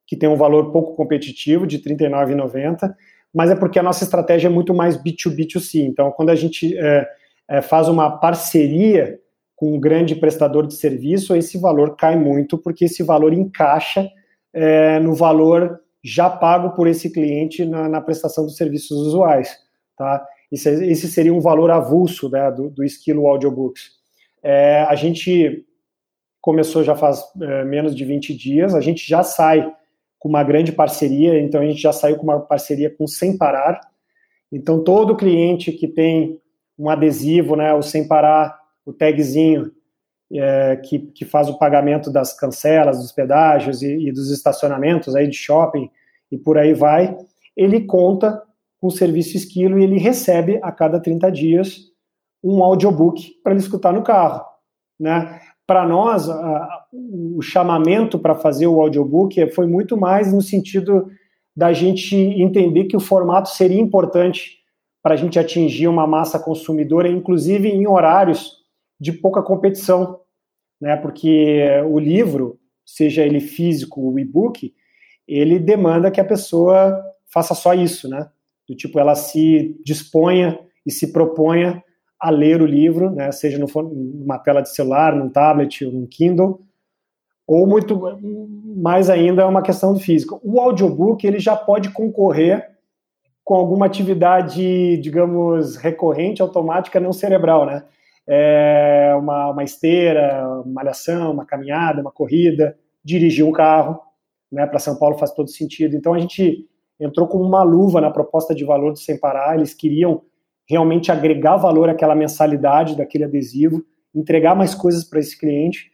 [0.06, 2.94] que tem um valor pouco competitivo, de R$ 39,90,
[3.32, 5.84] mas é porque a nossa estratégia é muito mais B2B2C.
[5.84, 7.08] Então, quando a gente é,
[7.48, 9.18] é, faz uma parceria
[9.56, 14.08] com um grande prestador de serviço, esse valor cai muito, porque esse valor encaixa
[14.52, 19.56] é, no valor já pago por esse cliente na, na prestação dos serviços usuais.
[19.96, 20.24] Tá?
[20.52, 23.90] Esse, esse seria um valor avulso né, do, do esquilo audiobooks.
[24.42, 25.64] É, a gente
[26.40, 29.66] começou já faz é, menos de 20 dias, a gente já sai
[30.24, 33.78] com uma grande parceria, então a gente já saiu com uma parceria com Sem Parar.
[34.50, 36.40] Então todo cliente que tem
[36.78, 39.70] um adesivo, né, o Sem Parar, o tagzinho,
[40.32, 45.28] é, que, que faz o pagamento das cancelas, dos pedágios e, e, dos estacionamentos aí
[45.28, 45.90] de shopping
[46.32, 47.14] e por aí vai,
[47.54, 48.42] ele conta
[48.80, 51.80] com o serviço Esquilo e ele recebe a cada 30 dias
[52.42, 54.42] um audiobook para ele escutar no carro.
[54.98, 55.38] Né?
[55.66, 61.10] Para nós, a, o chamamento para fazer o audiobook foi muito mais no sentido
[61.56, 64.58] da gente entender que o formato seria importante
[65.02, 68.64] para a gente atingir uma massa consumidora, inclusive em horários
[68.98, 70.20] de pouca competição,
[70.80, 70.96] né?
[70.96, 74.72] Porque o livro, seja ele físico ou e-book,
[75.26, 78.28] ele demanda que a pessoa faça só isso, né?
[78.68, 81.82] Do tipo, ela se disponha e se proponha
[82.26, 83.30] a ler o livro, né?
[83.32, 86.60] Seja numa tela de celular, num tablet, num Kindle,
[87.46, 88.00] ou muito
[88.76, 90.40] mais ainda é uma questão do físico.
[90.42, 92.70] O audiobook ele já pode concorrer
[93.44, 97.84] com alguma atividade, digamos, recorrente, automática, não cerebral, né?
[98.26, 104.00] é, uma, uma esteira, uma malhação, uma caminhada, uma corrida, dirigir um carro,
[104.50, 105.94] né, para São Paulo faz todo sentido.
[105.94, 106.66] Então a gente
[106.98, 110.22] entrou com uma luva na proposta de valor do Sem Parar, eles queriam
[110.68, 115.90] realmente agregar valor àquela mensalidade daquele adesivo, entregar mais coisas para esse cliente,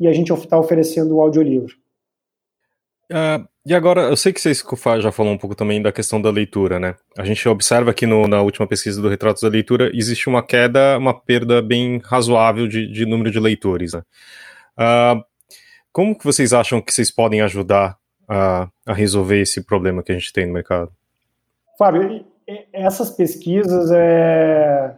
[0.00, 1.74] e a gente está oferecendo o audiolivro.
[3.10, 4.64] Uh, e agora, eu sei que vocês
[5.00, 6.94] já falou um pouco também da questão da leitura, né?
[7.16, 10.98] A gente observa aqui no, na última pesquisa do Retratos da Leitura, existe uma queda,
[10.98, 14.02] uma perda bem razoável de, de número de leitores, né?
[14.78, 15.24] Uh,
[15.92, 17.96] como que vocês acham que vocês podem ajudar
[18.28, 20.90] a, a resolver esse problema que a gente tem no mercado?
[21.78, 22.24] Fábio,
[22.72, 24.96] essas pesquisas, é,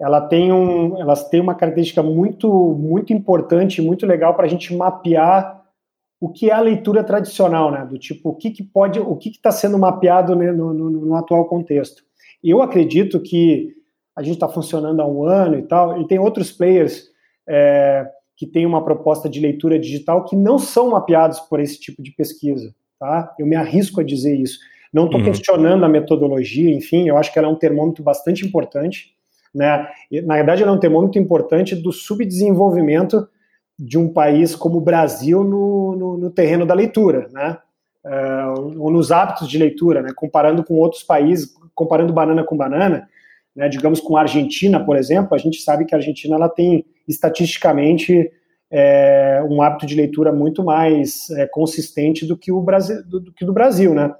[0.00, 4.74] ela tem um, elas têm uma característica muito, muito importante, muito legal para a gente
[4.74, 5.62] mapear
[6.20, 7.84] o que é a leitura tradicional, né?
[7.84, 11.14] Do tipo, o que, que pode, o que está sendo mapeado né, no, no, no,
[11.16, 12.02] atual contexto.
[12.42, 13.74] Eu acredito que
[14.14, 17.08] a gente está funcionando há um ano e tal, e tem outros players
[17.48, 22.02] é, que têm uma proposta de leitura digital que não são mapeados por esse tipo
[22.02, 23.34] de pesquisa, tá?
[23.38, 24.58] Eu me arrisco a dizer isso.
[24.92, 25.26] Não estou uhum.
[25.26, 29.14] questionando a metodologia, enfim, eu acho que ela é um termômetro bastante importante,
[29.54, 29.86] né?
[30.24, 33.26] Na verdade, ela é um termômetro importante do subdesenvolvimento
[33.78, 37.58] de um país como o Brasil no, no, no terreno da leitura, né?
[38.04, 40.10] Uh, ou nos hábitos de leitura, né?
[40.14, 43.08] Comparando com outros países, comparando banana com banana,
[43.56, 43.68] né?
[43.68, 48.30] Digamos com a Argentina, por exemplo, a gente sabe que a Argentina ela tem estatisticamente
[48.70, 53.32] é, um hábito de leitura muito mais é, consistente do que o Brasil, do, do
[53.32, 54.12] que do Brasil, né?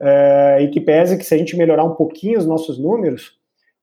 [0.00, 3.38] É, e que pese que se a gente melhorar um pouquinho os nossos números,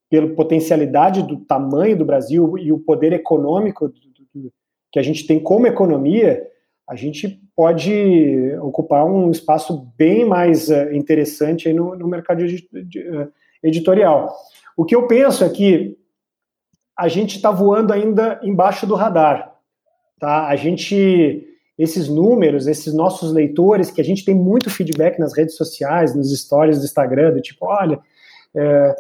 [0.10, 3.92] pela potencialidade do tamanho do Brasil e o poder econômico
[4.92, 6.48] que a gente tem como economia,
[6.88, 13.32] a gente pode ocupar um espaço bem mais uh, interessante no, no, mercado uh,
[13.64, 14.32] editorial.
[14.78, 15.98] O que eu penso é que
[16.98, 19.56] a gente está voando ainda embaixo do radar.
[20.20, 20.48] Tá?
[20.48, 25.56] A gente, esses números, esses nossos leitores, que a gente tem muito feedback nas redes
[25.56, 28.00] sociais, nos stories do Instagram, do tipo, olha,
[28.56, 28.96] é,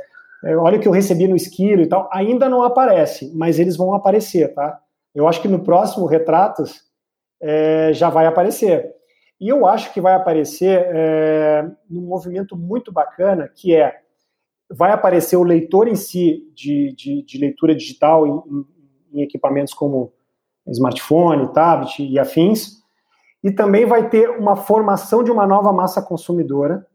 [0.45, 3.77] é, olha o que eu recebi no esquilo e tal, ainda não aparece, mas eles
[3.77, 4.79] vão aparecer, tá?
[5.13, 6.81] Eu acho que no próximo Retratos
[7.41, 8.91] é, já vai aparecer.
[9.39, 13.93] E eu acho que vai aparecer é, num movimento muito bacana, que é,
[14.69, 20.13] vai aparecer o leitor em si de, de, de leitura digital em, em, equipamentos como
[20.67, 22.81] smartphone, tablet e afins,
[23.43, 26.85] e também vai ter uma formação de uma nova massa consumidora,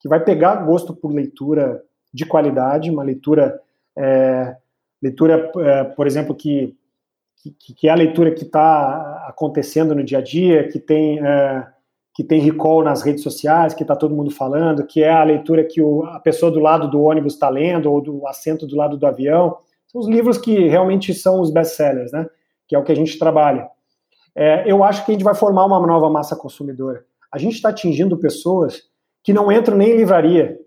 [0.00, 3.60] que vai pegar gosto por leitura de qualidade, uma leitura,
[3.96, 4.56] é,
[5.02, 6.78] leitura, é, por exemplo, que
[7.58, 11.66] que, que é a leitura que está acontecendo no dia a dia, que tem, é,
[12.14, 15.64] que tem recall nas redes sociais, que está todo mundo falando, que é a leitura
[15.64, 18.96] que o, a pessoa do lado do ônibus está lendo, ou do assento do lado
[18.96, 19.58] do avião.
[19.86, 22.28] São os livros que realmente são os best-sellers, né?
[22.68, 23.68] Que é o que a gente trabalha.
[24.36, 27.04] É, eu acho que a gente vai formar uma nova massa consumidora.
[27.32, 28.82] A gente está atingindo pessoas
[29.24, 30.58] que não entram nem em livraria,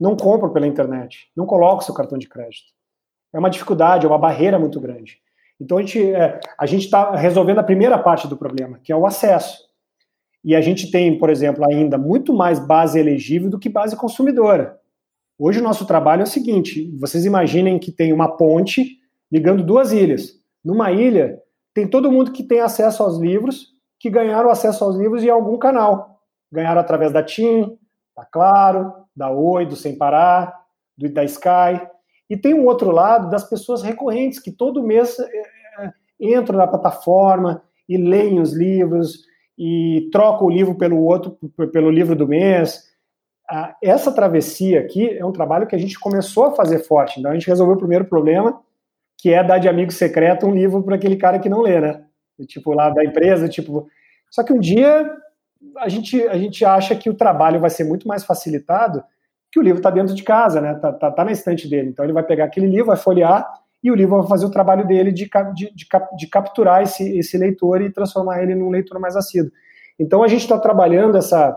[0.00, 2.68] não compram pela internet, não colocam seu cartão de crédito.
[3.32, 5.20] É uma dificuldade, é uma barreira muito grande.
[5.60, 9.68] Então a gente é, está resolvendo a primeira parte do problema, que é o acesso.
[10.44, 14.78] E a gente tem, por exemplo, ainda muito mais base elegível do que base consumidora.
[15.38, 18.98] Hoje o nosso trabalho é o seguinte: vocês imaginem que tem uma ponte
[19.30, 20.38] ligando duas ilhas.
[20.64, 21.40] Numa ilha
[21.78, 23.68] tem todo mundo que tem acesso aos livros,
[24.00, 26.18] que ganharam acesso aos livros em algum canal.
[26.50, 27.78] Ganharam através da TIM,
[28.16, 30.52] da Claro, da Oi, do Sem Parar,
[30.96, 31.80] do, da Sky.
[32.28, 37.62] E tem um outro lado das pessoas recorrentes que todo mês é, entram na plataforma
[37.88, 39.24] e leem os livros
[39.56, 41.38] e trocam o livro pelo outro,
[41.72, 42.88] pelo livro do mês.
[43.80, 47.20] Essa travessia aqui é um trabalho que a gente começou a fazer forte.
[47.20, 48.60] Então a gente resolveu o primeiro problema,
[49.18, 52.04] que é dar de amigo secreto um livro para aquele cara que não lê, né?
[52.46, 53.88] Tipo lá da empresa, tipo.
[54.30, 55.10] Só que um dia
[55.76, 59.02] a gente, a gente acha que o trabalho vai ser muito mais facilitado
[59.50, 60.74] que o livro está dentro de casa, né?
[60.74, 61.88] Tá, tá, tá, na estante dele.
[61.88, 63.46] Então ele vai pegar aquele livro, vai folhear
[63.82, 67.36] e o livro vai fazer o trabalho dele de, de, de, de capturar esse, esse
[67.38, 69.50] leitor e transformar ele num leitor mais assíduo.
[69.98, 71.56] Então a gente está trabalhando essa.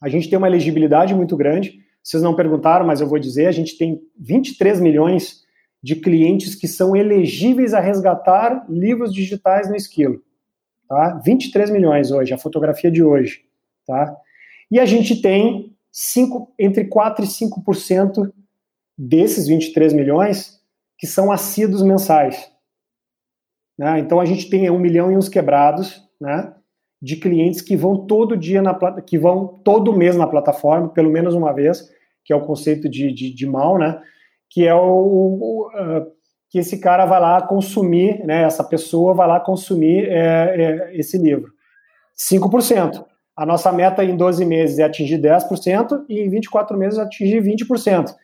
[0.00, 1.80] A gente tem uma elegibilidade muito grande.
[2.02, 5.43] Vocês não perguntaram, mas eu vou dizer: a gente tem 23 milhões
[5.84, 10.22] de clientes que são elegíveis a resgatar livros digitais no Esquilo.
[10.88, 11.20] Tá?
[11.22, 13.42] 23 milhões hoje, a fotografia de hoje.
[13.86, 14.16] Tá?
[14.70, 18.32] E a gente tem 5, entre 4% e 5%
[18.96, 20.58] desses 23 milhões
[20.96, 22.50] que são assíduos mensais.
[23.76, 23.98] Né?
[23.98, 26.50] Então a gente tem um milhão e uns quebrados né,
[27.02, 31.34] de clientes que vão todo dia na que vão todo mês na plataforma, pelo menos
[31.34, 31.92] uma vez,
[32.24, 34.00] que é o conceito de, de, de mal, né?
[34.54, 36.06] Que é o, o uh,
[36.54, 38.44] que esse cara vai lá consumir, né?
[38.44, 41.52] Essa pessoa vai lá consumir é, é, esse livro.
[42.16, 43.04] 5%.
[43.36, 48.14] A nossa meta em 12 meses é atingir 10% e em 24 meses atingir 20%,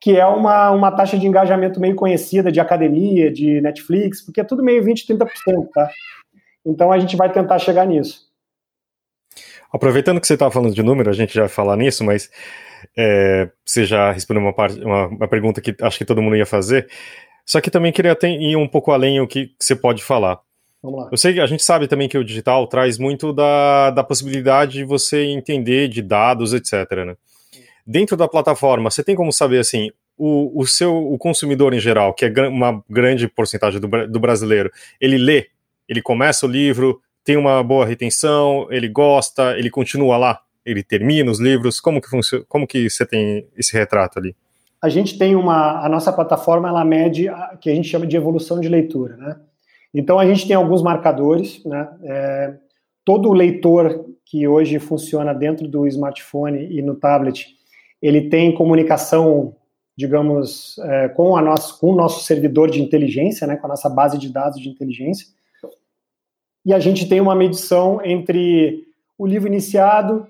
[0.00, 4.44] que é uma, uma taxa de engajamento meio conhecida de academia, de Netflix, porque é
[4.44, 5.28] tudo meio 20%, 30%,
[5.74, 5.90] tá?
[6.64, 8.28] Então a gente vai tentar chegar nisso.
[9.70, 12.30] Aproveitando que você estava falando de número, a gente já vai falar nisso, mas
[12.96, 16.46] é, você já respondeu uma, parte, uma, uma, pergunta que acho que todo mundo ia
[16.46, 16.88] fazer.
[17.44, 20.40] Só que também queria ter, ir um pouco além o que, que você pode falar.
[20.82, 21.08] Vamos lá.
[21.10, 24.74] Eu sei que a gente sabe também que o digital traz muito da, da possibilidade
[24.74, 26.72] de você entender de dados, etc.
[27.06, 27.16] Né?
[27.86, 32.12] Dentro da plataforma, você tem como saber assim, o, o seu o consumidor em geral,
[32.12, 35.46] que é uma grande porcentagem do, do brasileiro, ele lê,
[35.88, 41.30] ele começa o livro, tem uma boa retenção, ele gosta, ele continua lá, ele termina
[41.30, 41.80] os livros.
[41.80, 42.44] Como que funciona?
[42.48, 44.34] Como que você tem esse retrato ali?
[44.80, 48.16] A gente tem uma a nossa plataforma ela mede a, que a gente chama de
[48.16, 49.36] evolução de leitura, né?
[49.92, 51.88] Então a gente tem alguns marcadores, né?
[52.04, 52.54] É,
[53.04, 57.56] todo leitor que hoje funciona dentro do smartphone e no tablet,
[58.00, 59.56] ele tem comunicação,
[59.96, 63.56] digamos, é, com, a nosso, com o nosso servidor de inteligência, né?
[63.56, 65.26] Com a nossa base de dados de inteligência.
[66.64, 68.84] E a gente tem uma medição entre
[69.16, 70.28] o livro iniciado,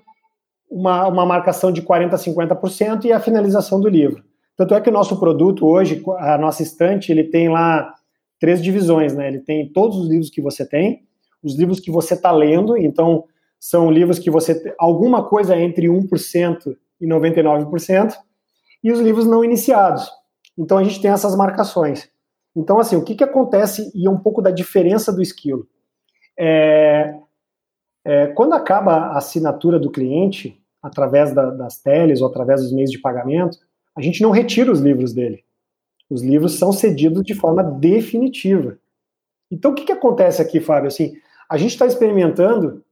[0.69, 4.23] uma, uma marcação de 40% a 50% e a finalização do livro.
[4.55, 7.93] Tanto é que o nosso produto hoje, a nossa estante, ele tem lá
[8.39, 9.27] três divisões, né?
[9.27, 11.03] Ele tem todos os livros que você tem,
[11.43, 13.23] os livros que você está lendo, então
[13.59, 18.13] são livros que você alguma coisa entre 1% e 99%,
[18.83, 20.09] e os livros não iniciados.
[20.57, 22.09] Então a gente tem essas marcações.
[22.55, 25.67] Então, assim, o que, que acontece e é um pouco da diferença do esquilo.
[26.37, 27.13] É,
[28.05, 32.91] é, quando acaba a assinatura do cliente, através da, das teles ou através dos meios
[32.91, 33.57] de pagamento,
[33.95, 35.43] a gente não retira os livros dele.
[36.09, 38.77] Os livros são cedidos de forma definitiva.
[39.51, 40.87] Então, o que, que acontece aqui, Fábio?
[40.87, 41.13] Assim,
[41.49, 42.83] a gente está experimentando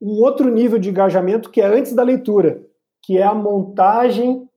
[0.00, 2.62] um outro nível de engajamento que é antes da leitura,
[3.02, 4.48] que é a montagem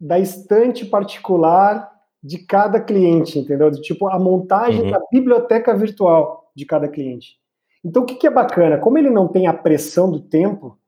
[0.00, 1.90] da estante particular
[2.22, 3.70] de cada cliente, entendeu?
[3.70, 4.90] Tipo, a montagem uhum.
[4.90, 7.38] da biblioteca virtual de cada cliente.
[7.84, 8.78] Então, o que, que é bacana?
[8.78, 10.78] Como ele não tem a pressão do tempo,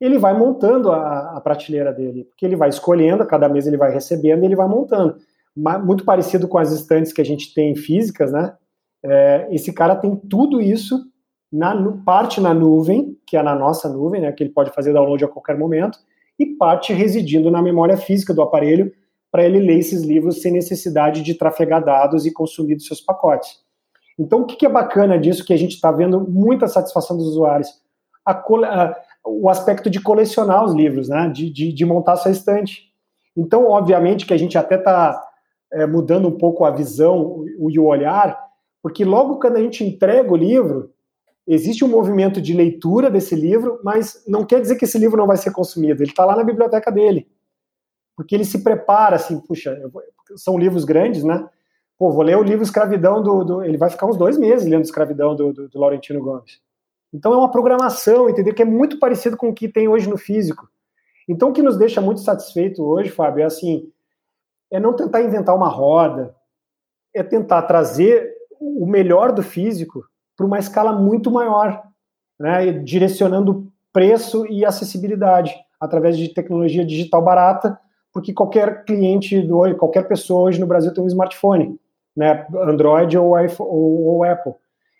[0.00, 3.92] ele vai montando a, a, prateleira dele, porque ele vai escolhendo, cada mês ele vai
[3.92, 5.16] recebendo e ele vai montando
[5.56, 8.54] muito parecido com as estantes que a gente tem físicas, né?
[9.02, 11.00] É, esse cara tem tudo isso
[11.50, 11.74] na
[12.04, 14.32] parte na nuvem, que é na nossa nuvem, né?
[14.32, 15.98] Que ele pode fazer download a qualquer momento,
[16.38, 18.92] e parte residindo na memória física do aparelho
[19.30, 23.64] para ele ler esses livros sem necessidade de trafegar dados e consumir dos seus pacotes.
[24.18, 27.68] Então, o que, é bacana disso que a gente está vendo muita satisfação dos usuários?
[28.24, 31.28] A, o aspecto de colecionar os livros, né?
[31.28, 32.92] De, de, de montar sua estante.
[33.36, 35.22] Então, obviamente que a gente até está
[35.72, 38.38] é, mudando um pouco a visão e o olhar,
[38.82, 40.90] porque logo quando a gente entrega o livro,
[41.46, 45.26] existe um movimento de leitura desse livro, mas não quer dizer que esse livro não
[45.26, 46.02] vai ser consumido.
[46.02, 47.28] Ele está lá na biblioteca dele,
[48.16, 49.78] porque ele se prepara assim, puxa,
[50.36, 51.46] são livros grandes, né?
[51.98, 54.84] Pô, vou ler o livro Escravidão do, do ele vai ficar uns dois meses lendo
[54.84, 56.60] Escravidão do, do, do Laurentino Gomes.
[57.12, 58.54] Então é uma programação, entendeu?
[58.54, 60.68] Que é muito parecido com o que tem hoje no físico.
[61.28, 63.90] Então o que nos deixa muito satisfeito hoje, Fábio, é assim,
[64.70, 66.34] é não tentar inventar uma roda,
[67.14, 70.04] é tentar trazer o melhor do físico
[70.36, 71.82] para uma escala muito maior,
[72.38, 72.72] né?
[72.72, 77.78] direcionando preço e acessibilidade através de tecnologia digital barata,
[78.12, 81.78] porque qualquer cliente do qualquer pessoa hoje no Brasil tem um smartphone,
[82.16, 82.46] né?
[82.62, 84.54] Android ou, iPhone, ou, ou Apple.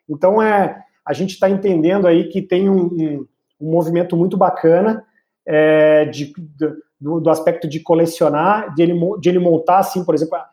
[0.09, 3.27] Então é a gente está entendendo aí que tem um, um,
[3.61, 5.05] um movimento muito bacana
[5.47, 6.33] é, de,
[7.01, 10.49] do, do, aspecto de colecionar, de ele, de ele montar, assim, por exemplo, a,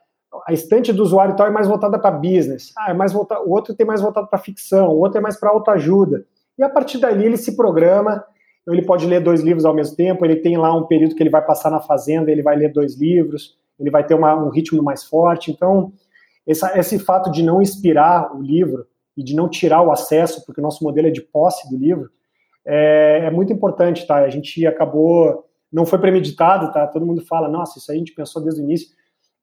[0.47, 3.49] a estante do usuário tal é mais voltada para business, ah, é mais volta, o
[3.49, 6.23] outro tem mais voltado para ficção, o outro é mais para autoajuda.
[6.55, 8.23] E a partir dali ele se programa,
[8.67, 11.31] ele pode ler dois livros ao mesmo tempo, ele tem lá um período que ele
[11.31, 14.83] vai passar na fazenda, ele vai ler dois livros, ele vai ter uma, um ritmo
[14.83, 15.49] mais forte.
[15.49, 15.91] Então,
[16.47, 18.85] essa, esse fato de não inspirar o livro
[19.15, 22.09] e de não tirar o acesso, porque o nosso modelo é de posse do livro,
[22.65, 24.17] é, é, muito importante, tá?
[24.17, 26.87] A gente acabou, não foi premeditado, tá?
[26.87, 28.89] Todo mundo fala, nossa, isso a gente pensou desde o início,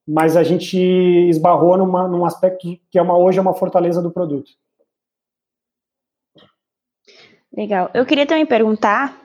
[0.07, 4.11] mas a gente esbarrou numa, num aspecto que é uma, hoje é uma fortaleza do
[4.11, 4.51] produto.
[7.55, 7.89] Legal.
[7.93, 9.19] Eu queria também perguntar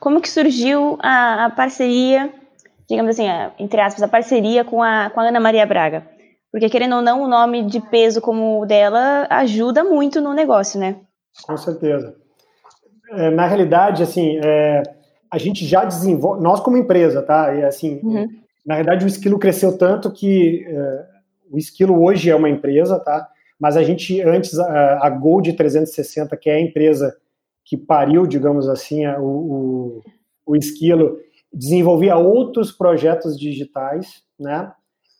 [0.00, 2.32] como que surgiu a, a parceria,
[2.88, 6.15] digamos assim, a, entre aspas, a parceria com a, com a Ana Maria Braga.
[6.50, 10.80] Porque, querendo ou não, o nome de peso como o dela ajuda muito no negócio,
[10.80, 11.00] né?
[11.44, 12.16] Com certeza.
[13.10, 14.82] É, na realidade, assim, é,
[15.30, 17.54] a gente já desenvolve, nós como empresa, tá?
[17.54, 18.26] E, assim, uhum.
[18.64, 21.06] na realidade, o Esquilo cresceu tanto que é,
[21.50, 23.28] o Esquilo hoje é uma empresa, tá?
[23.58, 27.16] Mas a gente, antes, a, a Gold 360, que é a empresa
[27.64, 30.02] que pariu, digamos assim, o, o,
[30.46, 31.18] o Esquilo,
[31.52, 34.72] desenvolvia outros projetos digitais, né?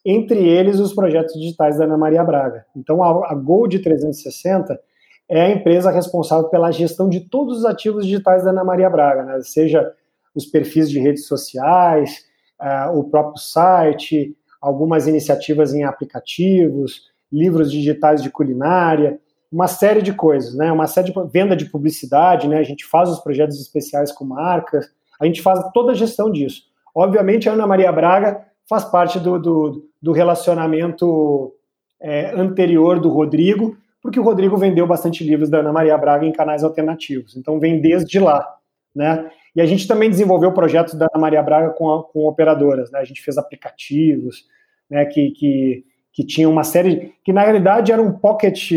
[0.09, 2.65] Entre eles os projetos digitais da Ana Maria Braga.
[2.77, 4.81] Então, a, Gold 360
[5.29, 9.25] é a empresa responsável pela gestão de todos os ativos digitais da Ana Maria Braga,
[9.25, 9.41] né?
[9.43, 9.93] seja
[10.33, 12.25] os perfis de redes sociais,
[12.61, 19.19] uh, o próprio site, algumas iniciativas em aplicativos, livros digitais de culinária,
[19.51, 20.71] uma série de coisas, né?
[20.71, 22.59] Uma série de venda de publicidade, né?
[22.59, 24.89] A gente faz os projetos especiais com marcas,
[25.21, 26.63] a gente faz toda a gestão disso.
[26.95, 31.53] Obviamente, a Ana Maria Braga faz parte do, do, do relacionamento
[32.01, 36.31] é, anterior do Rodrigo, porque o Rodrigo vendeu bastante livros da Ana Maria Braga em
[36.31, 37.37] canais alternativos.
[37.37, 38.47] Então vem desde lá,
[38.95, 39.29] né?
[39.53, 43.01] E a gente também desenvolveu projetos da Ana Maria Braga com, a, com operadoras, né?
[43.01, 44.45] A gente fez aplicativos,
[44.89, 45.05] né?
[45.07, 48.71] Que, que, que tinha uma série, que na realidade era um pocket,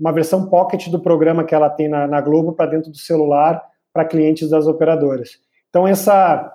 [0.00, 3.62] uma versão pocket do programa que ela tem na, na Globo para dentro do celular
[3.92, 5.32] para clientes das operadoras.
[5.68, 6.50] Então essa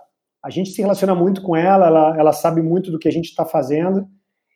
[0.48, 3.26] a gente se relaciona muito com ela, ela, ela sabe muito do que a gente
[3.26, 4.08] está fazendo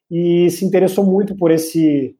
[0.09, 2.15] e se interessou muito por esse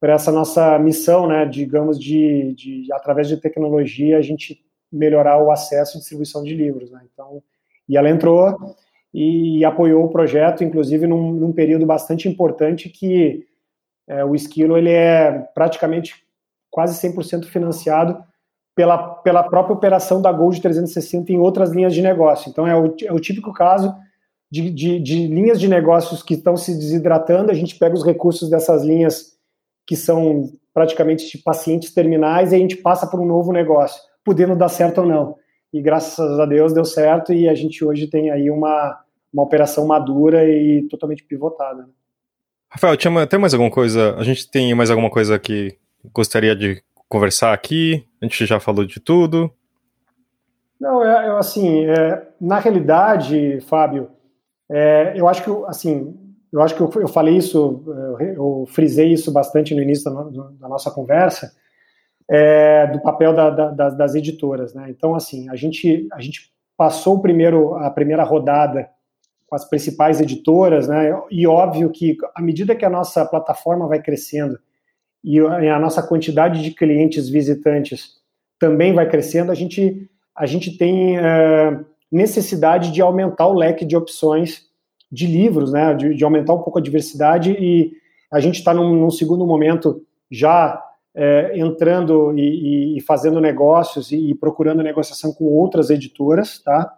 [0.00, 4.60] por essa nossa missão, né, digamos, de, de através de tecnologia a gente
[4.90, 7.02] melhorar o acesso e distribuição de livros, né?
[7.12, 7.40] Então,
[7.88, 8.74] e ela entrou
[9.14, 13.46] e apoiou o projeto, inclusive num, num período bastante importante que
[14.08, 16.24] é, o Esquilo ele é praticamente
[16.68, 18.24] quase 100% financiado
[18.74, 22.50] pela, pela própria operação da Gold 360 em outras linhas de negócio.
[22.50, 23.94] Então, é o, é o típico caso
[24.50, 28.50] de, de, de, linhas de negócios que estão se desidratando, a gente pega os recursos
[28.50, 29.32] dessas linhas
[29.86, 34.68] que são praticamente pacientes terminais e a gente passa para um novo negócio, podendo dar
[34.68, 35.36] certo ou não.
[35.72, 38.98] E graças a Deus deu certo e a gente hoje tem aí uma,
[39.32, 41.88] uma operação madura e totalmente pivotada.
[42.70, 44.14] Rafael, tinha, tem mais alguma coisa?
[44.16, 45.78] A gente tem mais alguma coisa que
[46.12, 46.82] gostaria de
[47.12, 48.06] conversar aqui?
[48.22, 49.52] A gente já falou de tudo.
[50.80, 54.08] Não, é, eu, assim, é, na realidade, Fábio,
[54.70, 56.18] é, eu acho que, assim,
[56.50, 60.22] eu acho que eu, eu falei isso, eu, eu, frisei isso bastante no início da,
[60.52, 61.52] da nossa conversa,
[62.30, 64.86] é, do papel da, da, das editoras, né?
[64.88, 68.88] Então, assim, a gente, a gente passou o primeiro, a primeira rodada
[69.46, 71.12] com as principais editoras, né?
[71.30, 74.58] E óbvio que à medida que a nossa plataforma vai crescendo
[75.24, 78.20] e a nossa quantidade de clientes visitantes
[78.58, 83.96] também vai crescendo, a gente, a gente tem uh, necessidade de aumentar o leque de
[83.96, 84.66] opções
[85.10, 87.92] de livros, né, de, de aumentar um pouco a diversidade e
[88.32, 90.82] a gente está num, num, segundo momento já
[91.14, 96.90] é, entrando e, e, fazendo negócios e, e, procurando negociação com outras editoras, tá?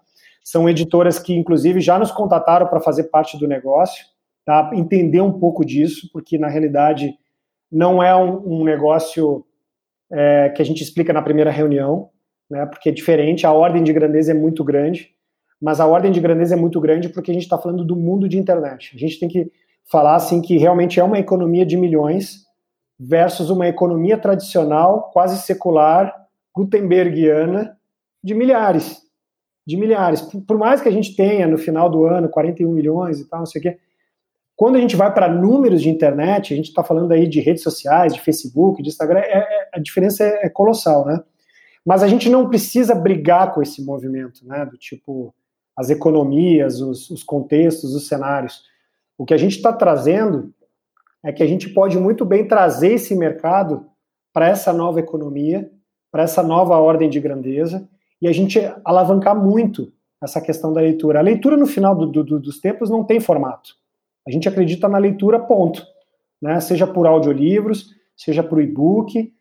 [0.45, 4.05] São editoras que, inclusive, já nos contataram para fazer parte do negócio,
[4.45, 4.71] tá?
[4.75, 7.19] Entender um pouco disso, porque na realidade
[7.75, 9.45] não é um, um negócio
[10.11, 12.09] é, que a gente explica na primeira reunião,
[12.49, 15.11] né, porque é diferente, a ordem de grandeza é muito grande,
[15.61, 18.29] mas a ordem de grandeza é muito grande porque a gente está falando do mundo
[18.29, 18.93] de internet.
[18.95, 19.51] A gente tem que
[19.91, 22.45] falar assim que realmente é uma economia de milhões
[22.99, 26.15] versus uma economia tradicional, quase secular,
[26.55, 27.77] gutenbergiana,
[28.23, 29.03] de milhares.
[29.67, 30.21] De milhares.
[30.21, 33.47] Por mais que a gente tenha no final do ano 41 milhões e tal, não
[33.47, 33.79] sei o quê,
[34.57, 37.63] quando a gente vai para números de internet, a gente está falando aí de redes
[37.63, 41.21] sociais, de Facebook, de Instagram, é, é, a diferença é, é, colossal, né?
[41.85, 44.65] Mas a gente não precisa brigar com esse movimento, né?
[44.65, 45.35] Do tipo,
[45.77, 48.63] as economias, os, os contextos, os cenários.
[49.19, 50.55] O que a gente está trazendo
[51.23, 53.87] é que a gente pode muito bem trazer esse mercado
[54.33, 55.71] para essa nova economia,
[56.13, 57.89] para essa nova ordem de grandeza,
[58.23, 59.93] e a gente alavancar muito
[60.23, 61.19] essa questão da leitura.
[61.19, 63.84] A leitura, no final do, do, dos tempos, não tem formato.
[64.27, 65.83] A gente acredita na leitura, ponto.
[66.41, 66.61] Né?
[66.61, 69.33] Seja por audiolivros, seja por e-book,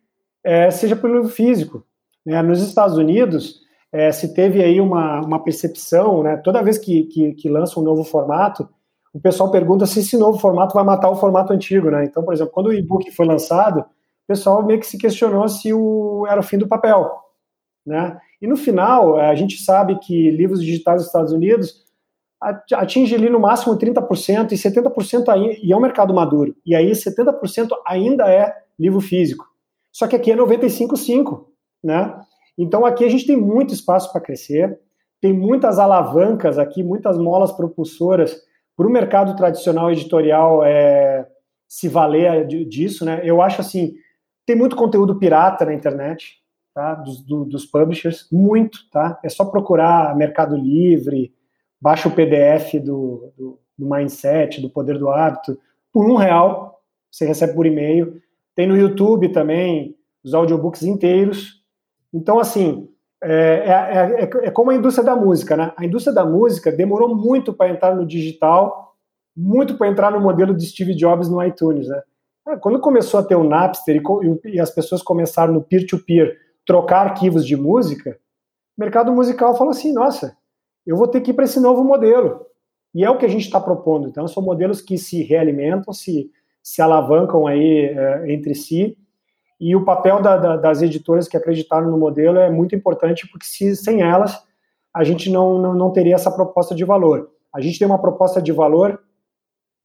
[0.44, 1.86] é, seja pelo livro físico.
[2.26, 2.42] Né?
[2.42, 3.62] Nos Estados Unidos,
[3.92, 6.38] é, se teve aí uma, uma percepção, né?
[6.38, 8.68] toda vez que, que, que lança um novo formato,
[9.14, 11.92] o pessoal pergunta se esse novo formato vai matar o formato antigo.
[11.92, 12.06] Né?
[12.06, 15.74] Então, por exemplo, quando o e-book foi lançado, o pessoal meio que se questionou se
[15.74, 17.12] o, era o fim do papel.
[17.86, 18.18] Né?
[18.42, 21.83] E no final, a gente sabe que livros digitais dos Estados Unidos
[22.74, 26.56] atinge ali no máximo 30% e 70% aí, e é um mercado maduro.
[26.66, 29.46] E aí 70% ainda é livro físico.
[29.92, 31.46] Só que aqui é 95,5,
[31.84, 32.16] né?
[32.58, 34.80] Então aqui a gente tem muito espaço para crescer,
[35.22, 38.36] tem muitas alavancas aqui, muitas molas propulsoras
[38.76, 41.28] para o mercado tradicional editorial é,
[41.68, 43.22] se valer disso, né?
[43.24, 43.94] Eu acho assim,
[44.46, 46.42] tem muito conteúdo pirata na internet,
[46.74, 46.96] tá?
[46.96, 49.20] Dos, do, dos publishers, muito, tá?
[49.24, 51.34] É só procurar Mercado Livre,
[51.84, 55.60] baixa o PDF do, do, do, Mindset, do Poder do Hábito,
[55.92, 56.82] por um real,
[57.12, 58.22] você recebe por e-mail.
[58.56, 61.62] Tem no YouTube também os audiobooks inteiros.
[62.14, 62.88] Então, assim,
[63.22, 65.74] é, é, é, é como a indústria da música, né?
[65.76, 68.96] A indústria da música demorou muito para entrar no digital,
[69.36, 72.02] muito para entrar no modelo de Steve Jobs no iTunes, né?
[72.62, 77.08] Quando começou a ter o Napster e, e as pessoas começaram no peer-to-peer -peer, trocar
[77.08, 78.18] arquivos de música,
[78.78, 80.38] o mercado musical falou assim, nossa,
[80.86, 82.46] eu vou ter que ir para esse novo modelo.
[82.94, 84.08] E é o que a gente está propondo.
[84.08, 86.30] Então, são modelos que se realimentam, se,
[86.62, 88.98] se alavancam aí é, entre si.
[89.60, 93.46] E o papel da, da, das editoras que acreditaram no modelo é muito importante, porque
[93.46, 94.44] se, sem elas,
[94.94, 97.32] a gente não, não, não teria essa proposta de valor.
[97.52, 99.00] A gente tem uma proposta de valor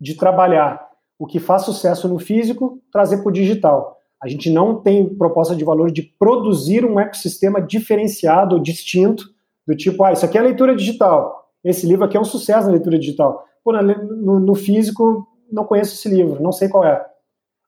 [0.00, 0.88] de trabalhar
[1.18, 3.98] o que faz sucesso no físico, trazer para o digital.
[4.22, 9.24] A gente não tem proposta de valor de produzir um ecossistema diferenciado, distinto,
[9.68, 12.72] do tipo, ah, isso aqui é leitura digital, esse livro aqui é um sucesso na
[12.72, 13.44] leitura digital.
[13.62, 17.04] Pô, no, no físico, não conheço esse livro, não sei qual é.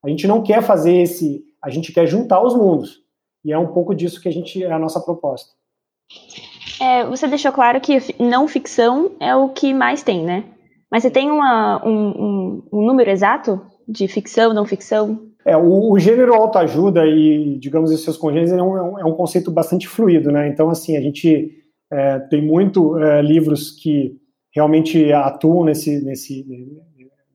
[0.03, 3.03] A gente não quer fazer esse, a gente quer juntar os mundos.
[3.44, 5.53] E é um pouco disso que a gente é a nossa proposta.
[6.80, 10.44] É, você deixou claro que não ficção é o que mais tem, né?
[10.90, 15.20] Mas você tem uma, um, um, um número exato de ficção, não ficção?
[15.44, 19.51] É, o, o gênero autoajuda e, digamos, os seus congêneres é um, é um conceito
[19.51, 20.48] bastante fluido, né?
[20.48, 21.59] Então, assim, a gente
[21.91, 24.16] é, tem muito é, livros que
[24.55, 26.47] realmente atuam nesse, nesse,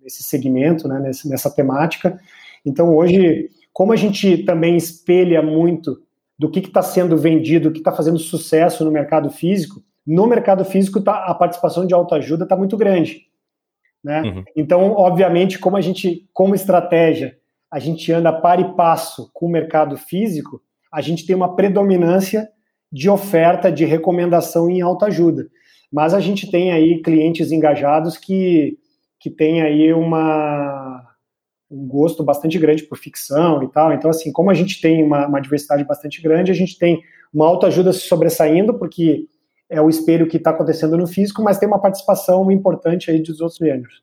[0.02, 2.20] nesse segmento, né, nesse, nessa temática.
[2.66, 6.02] Então, hoje, como a gente também espelha muito
[6.38, 10.64] do que está sendo vendido, o que está fazendo sucesso no mercado físico, no mercado
[10.66, 13.24] físico tá, a participação de autoajuda está muito grande.
[14.04, 14.22] Né?
[14.22, 14.44] Uhum.
[14.56, 17.38] Então, obviamente, como a gente, como estratégia,
[17.72, 22.48] a gente anda par e passo com o mercado físico, a gente tem uma predominância
[22.96, 25.50] de oferta de recomendação em autoajuda.
[25.92, 28.80] Mas a gente tem aí clientes engajados que,
[29.20, 31.06] que têm aí uma,
[31.70, 33.92] um gosto bastante grande por ficção e tal.
[33.92, 37.46] Então, assim, como a gente tem uma, uma diversidade bastante grande, a gente tem uma
[37.46, 39.28] autoajuda se sobressaindo, porque
[39.70, 43.42] é o espelho que está acontecendo no físico, mas tem uma participação importante aí dos
[43.42, 44.02] outros gêneros.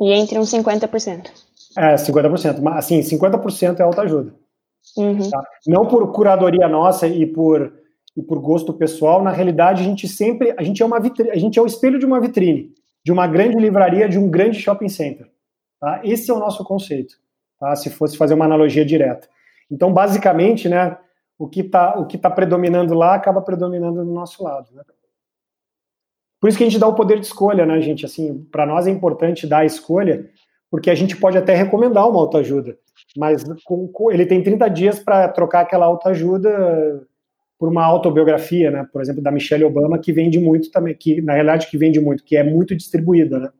[0.00, 1.30] E entre uns 50%.
[1.76, 2.60] É, 50%.
[2.60, 4.34] Mas, assim, 50% é autoajuda.
[4.96, 5.30] Uhum.
[5.30, 5.40] Tá?
[5.68, 7.77] Não por curadoria nossa e por
[8.18, 11.36] e por gosto pessoal, na realidade a gente sempre, a gente é uma vitrine, a
[11.36, 14.88] gente é o espelho de uma vitrine, de uma grande livraria, de um grande shopping
[14.88, 15.30] center.
[15.80, 16.00] Tá?
[16.02, 17.14] Esse é o nosso conceito,
[17.60, 17.76] tá?
[17.76, 19.28] se fosse fazer uma analogia direta.
[19.70, 20.98] Então, basicamente, né,
[21.38, 24.66] o que está o que tá predominando lá acaba predominando do nosso lado.
[24.74, 24.82] Né?
[26.40, 28.04] Por isso que a gente dá o poder de escolha, né, gente?
[28.04, 30.28] Assim, para nós é importante dar a escolha,
[30.68, 32.76] porque a gente pode até recomendar uma autoajuda,
[33.16, 37.06] mas com, com, ele tem 30 dias para trocar aquela autoajuda
[37.58, 38.86] por uma autobiografia, né?
[38.92, 42.22] Por exemplo, da Michelle Obama, que vende muito também, que na realidade que vende muito,
[42.22, 43.50] que é muito distribuída, né?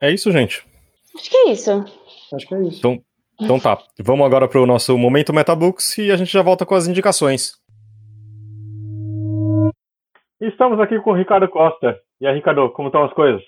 [0.00, 0.66] É isso, gente.
[1.14, 1.84] Acho que é isso.
[2.32, 2.78] Acho que é isso.
[2.78, 3.00] Então,
[3.40, 3.78] então tá.
[4.00, 7.52] Vamos agora para o nosso momento Metabooks e a gente já volta com as indicações.
[10.40, 11.98] Estamos aqui com o Ricardo Costa.
[12.20, 13.42] E aí, Ricardo, como estão as coisas?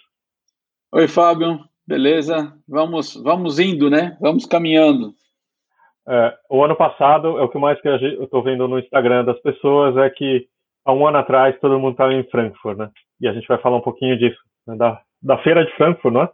[0.93, 1.59] Oi, Fábio.
[1.87, 4.17] Beleza, vamos, vamos indo, né?
[4.21, 5.15] Vamos caminhando.
[6.09, 9.41] É, o ano passado, é o que mais que eu estou vendo no Instagram das
[9.41, 10.47] pessoas é que
[10.85, 12.91] há um ano atrás todo mundo estava em Frankfurt, né?
[13.21, 14.77] E a gente vai falar um pouquinho disso, né?
[14.77, 16.31] da, da feira de Frankfurt, não é?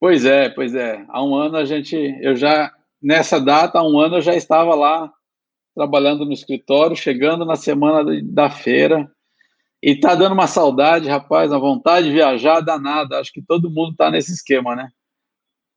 [0.00, 1.04] Pois é, pois é.
[1.08, 2.70] Há um ano a gente, eu já,
[3.02, 5.10] nessa data, há um ano eu já estava lá
[5.74, 9.08] trabalhando no escritório, chegando na semana da feira,
[9.80, 13.20] e tá dando uma saudade, rapaz, a vontade de viajar danada.
[13.20, 14.88] Acho que todo mundo tá nesse esquema, né?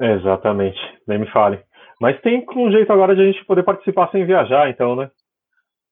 [0.02, 1.64] Exatamente, nem me fale.
[2.02, 5.12] Mas tem um jeito agora de a gente poder participar sem viajar, então, né?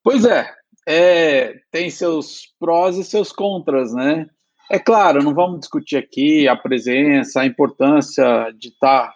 [0.03, 0.51] Pois é,
[0.87, 4.25] é tem seus prós e seus contras, né?
[4.71, 9.13] É claro, não vamos discutir aqui a presença, a importância de estar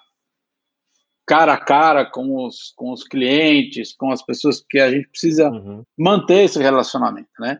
[1.25, 5.49] cara a cara com os, com os clientes, com as pessoas que a gente precisa
[5.49, 5.83] uhum.
[5.97, 7.59] manter esse relacionamento, né?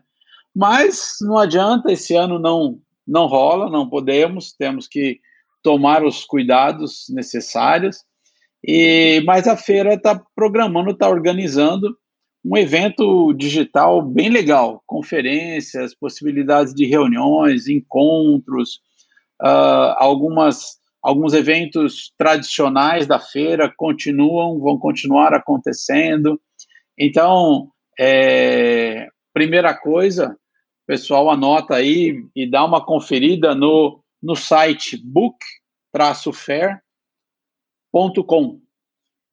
[0.54, 5.18] Mas não adianta, esse ano não, não rola, não podemos, temos que
[5.60, 8.04] tomar os cuidados necessários.
[8.66, 11.94] E, mas a feira está programando, está organizando
[12.44, 18.80] um evento digital bem legal, conferências, possibilidades de reuniões, encontros,
[19.42, 26.40] uh, algumas, alguns eventos tradicionais da feira continuam, vão continuar acontecendo.
[26.98, 30.36] Então, é, primeira coisa,
[30.86, 34.98] pessoal anota aí e dá uma conferida no, no site
[37.94, 38.60] book-fair.com,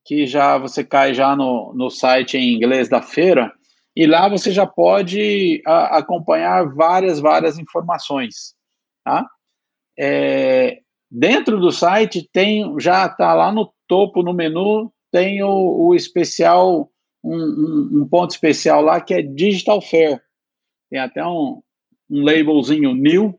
[0.06, 3.52] que já você cai já no, no site em inglês da feira,
[3.96, 8.54] e lá você já pode a, acompanhar várias, várias informações,
[9.04, 9.28] tá?
[9.98, 15.96] É, dentro do site tem, já está lá no topo, no menu, tem o, o
[15.96, 16.90] especial,
[17.24, 20.22] um, um, um ponto especial lá que é Digital Fair,
[20.90, 21.62] tem até um,
[22.10, 23.38] um labelzinho new,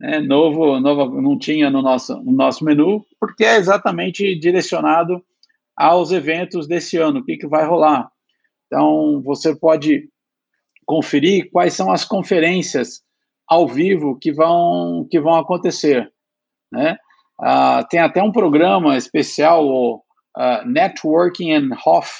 [0.00, 5.22] né, novo, novo, não tinha no nosso, no nosso menu, porque é exatamente direcionado
[5.76, 8.10] aos eventos desse ano, o que, que vai rolar.
[8.66, 10.08] Então, você pode
[10.86, 13.02] conferir quais são as conferências
[13.46, 16.10] ao vivo que vão, que vão acontecer.
[16.72, 16.96] Né?
[17.38, 19.96] Uh, tem até um programa especial, o
[20.36, 22.10] uh, Networking and Hof,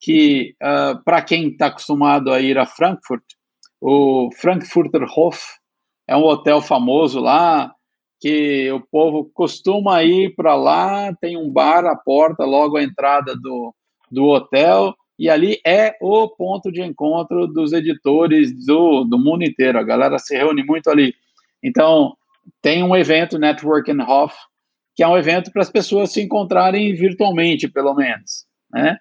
[0.00, 3.24] que, uh, para quem está acostumado a ir a Frankfurt,
[3.80, 5.38] o Frankfurter Hof
[6.08, 7.72] é um hotel famoso lá,
[8.20, 13.36] que o povo costuma ir para lá, tem um bar à porta, logo à entrada
[13.36, 13.74] do,
[14.10, 19.78] do hotel, e ali é o ponto de encontro dos editores do, do mundo inteiro.
[19.78, 21.14] A galera se reúne muito ali.
[21.62, 22.16] Então,
[22.62, 24.34] tem um evento, Network and Hof,
[24.96, 28.46] que é um evento para as pessoas se encontrarem virtualmente, pelo menos.
[28.72, 28.96] Né?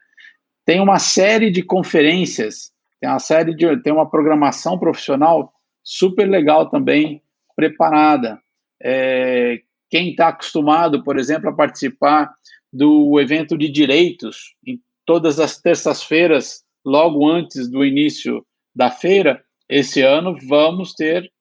[0.66, 5.54] Tem uma série de conferências tem uma série de, tem uma programação profissional
[5.88, 7.22] super legal também
[7.56, 8.38] preparada.
[8.84, 12.30] É, quem está acostumado, por exemplo, a participar
[12.72, 20.02] do evento de direitos em todas as terças-feiras, logo antes do início da feira, esse
[20.02, 21.32] ano vamos ter,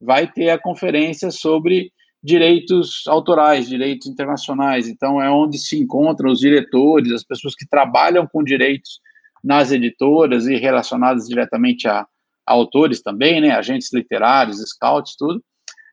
[0.00, 1.90] vai ter a conferência sobre
[2.22, 4.86] direitos autorais, direitos internacionais.
[4.86, 9.00] Então é onde se encontram os diretores, as pessoas que trabalham com direitos
[9.42, 12.06] nas editoras e relacionadas diretamente a
[12.46, 15.42] autores também, né, agentes literários, scouts, tudo,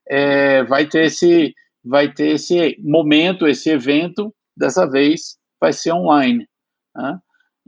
[0.08, 6.48] é, vai ter esse vai ter esse momento, esse evento, dessa vez vai ser online.
[6.96, 7.18] Né?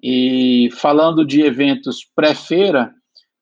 [0.03, 2.95] E falando de eventos pré-feira,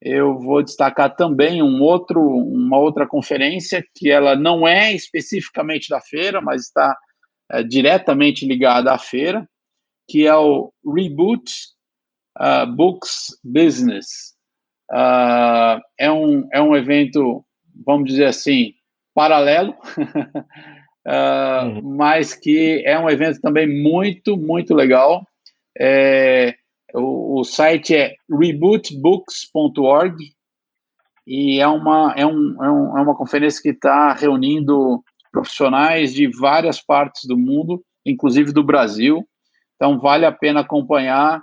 [0.03, 6.01] eu vou destacar também um outro, uma outra conferência que ela não é especificamente da
[6.01, 6.97] feira, mas está
[7.51, 9.49] é, diretamente ligada à feira,
[10.09, 11.51] que é o Reboot
[12.39, 14.34] uh, Books Business.
[14.91, 17.45] Uh, é, um, é um evento,
[17.85, 18.75] vamos dizer assim,
[19.15, 19.75] paralelo,
[21.07, 21.07] uh,
[21.67, 21.97] uhum.
[21.97, 25.27] mas que é um evento também muito, muito legal.
[25.79, 26.55] É,
[26.93, 30.17] o, o, site é rebootbooks.org
[31.27, 36.29] e é uma, é, um, é, um, é uma conferência que está reunindo profissionais de
[36.29, 39.27] várias partes do mundo, inclusive do Brasil.
[39.75, 41.43] Então, vale a pena acompanhar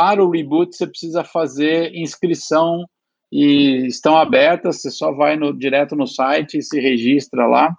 [0.00, 2.86] para o reboot você precisa fazer inscrição
[3.30, 7.76] e estão abertas, você só vai no, direto no site e se registra lá.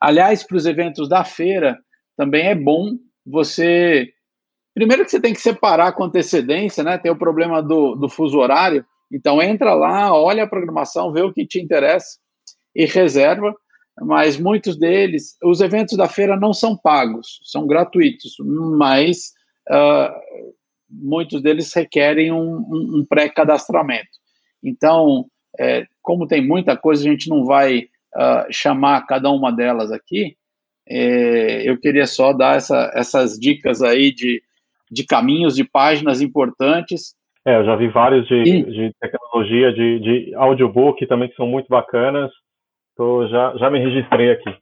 [0.00, 1.78] Aliás, para os eventos da feira,
[2.16, 4.08] também é bom você.
[4.74, 6.98] Primeiro que você tem que separar com antecedência, né?
[6.98, 8.84] Tem o problema do, do fuso horário.
[9.10, 12.18] Então entra lá, olha a programação, vê o que te interessa
[12.74, 13.54] e reserva.
[14.00, 18.34] Mas muitos deles, os eventos da feira não são pagos, são gratuitos,
[18.76, 19.30] mas
[19.70, 20.10] uh,
[20.88, 24.08] muitos deles requerem um, um, um pré-cadastramento.
[24.62, 25.26] Então,
[25.58, 27.80] é, como tem muita coisa, a gente não vai
[28.14, 30.36] uh, chamar cada uma delas aqui,
[30.88, 34.40] é, eu queria só dar essa, essas dicas aí de,
[34.90, 37.14] de caminhos, de páginas importantes.
[37.44, 41.68] É, eu já vi vários de, de tecnologia, de, de audiobook também que são muito
[41.68, 42.30] bacanas.
[42.96, 44.54] Tô, já, já me registrei aqui.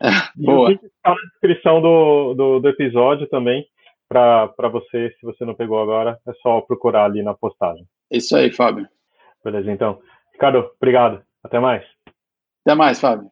[0.36, 0.70] Boa.
[0.70, 3.64] E está na descrição do, do, do episódio também,
[4.12, 7.86] para você, se você não pegou agora, é só procurar ali na postagem.
[8.10, 8.86] Isso aí, Fábio.
[9.44, 10.00] Beleza, então.
[10.32, 11.22] Ricardo, obrigado.
[11.42, 11.84] Até mais.
[12.64, 13.30] Até mais, Fábio.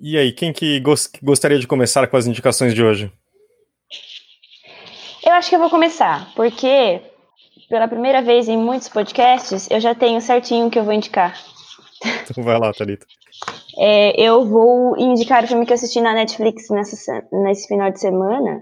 [0.00, 0.82] E aí, quem que
[1.22, 3.10] gostaria de começar com as indicações de hoje?
[5.24, 7.00] Eu acho que eu vou começar, porque
[7.68, 11.34] pela primeira vez em muitos podcasts eu já tenho certinho o que eu vou indicar.
[12.30, 13.06] Então vai lá, Thalita.
[13.78, 18.00] É, eu vou indicar o filme que eu assisti na Netflix nessa, nesse final de
[18.00, 18.60] semana.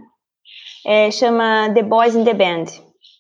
[0.85, 2.65] É, chama The Boys in the Band.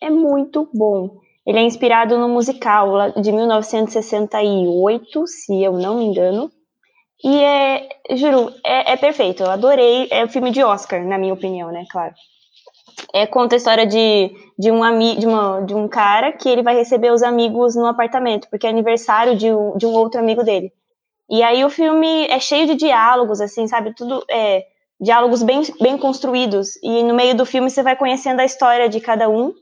[0.02, 1.10] É muito bom.
[1.46, 6.50] Ele é inspirado no musical de 1968, se eu não me engano.
[7.22, 9.42] E é, juro, é, é perfeito.
[9.42, 10.08] Eu adorei.
[10.10, 11.84] É um filme de Oscar, na minha opinião, né?
[11.90, 12.14] Claro.
[13.12, 16.62] É, conta a história de, de, um ami, de, uma, de um cara que ele
[16.62, 20.42] vai receber os amigos no apartamento, porque é aniversário de um, de um outro amigo
[20.42, 20.72] dele.
[21.30, 23.94] E aí o filme é cheio de diálogos, assim, sabe?
[23.94, 24.64] Tudo é
[25.00, 26.76] diálogos bem, bem construídos.
[26.82, 29.52] E no meio do filme você vai conhecendo a história de cada um.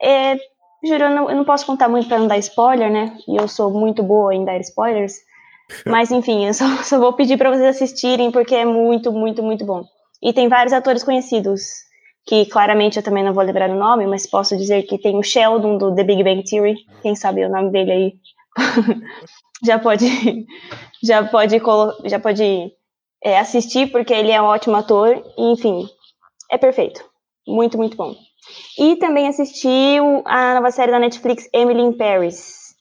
[0.00, 0.36] É,
[0.84, 3.16] juro, eu não, eu não posso contar muito para não dar spoiler, né?
[3.28, 5.14] E eu sou muito boa em dar spoilers.
[5.86, 9.64] Mas enfim, eu só, só vou pedir para vocês assistirem porque é muito, muito, muito
[9.64, 9.84] bom.
[10.22, 11.62] E tem vários atores conhecidos,
[12.26, 15.22] que claramente eu também não vou lembrar o nome, mas posso dizer que tem o
[15.22, 18.12] Sheldon do The Big Bang Theory, quem sabe o nome dele aí
[19.64, 20.06] já pode
[21.02, 21.60] já pode
[22.04, 22.72] já pode
[23.22, 25.88] é, assistir porque ele é um ótimo ator, e, enfim,
[26.50, 27.04] é perfeito,
[27.46, 28.14] muito muito bom.
[28.78, 29.96] E também assisti
[30.26, 32.74] a nova série da Netflix Emily in Paris.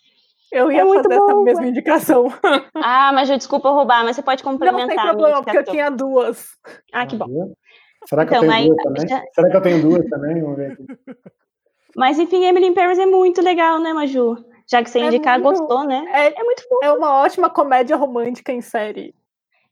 [0.51, 2.27] Eu ia é fazer bom, essa mesma indicação.
[2.75, 4.87] Ah, mas eu desculpa roubar, mas você pode complementar.
[4.87, 6.49] Não tem problema, porque eu tinha duas.
[6.91, 7.53] Ah, que bom.
[8.05, 9.07] Será que, então, eu, tenho duas também?
[9.07, 9.23] Já...
[9.33, 10.41] Será que eu tenho duas também?
[10.41, 10.85] Vamos ver aqui.
[11.95, 14.43] Mas enfim, Emily in Paris é muito legal, né, Maju?
[14.69, 15.59] Já que você é indicar, muito...
[15.59, 16.05] gostou, né?
[16.13, 16.79] É, é muito bom.
[16.83, 19.13] É uma ótima comédia romântica em série.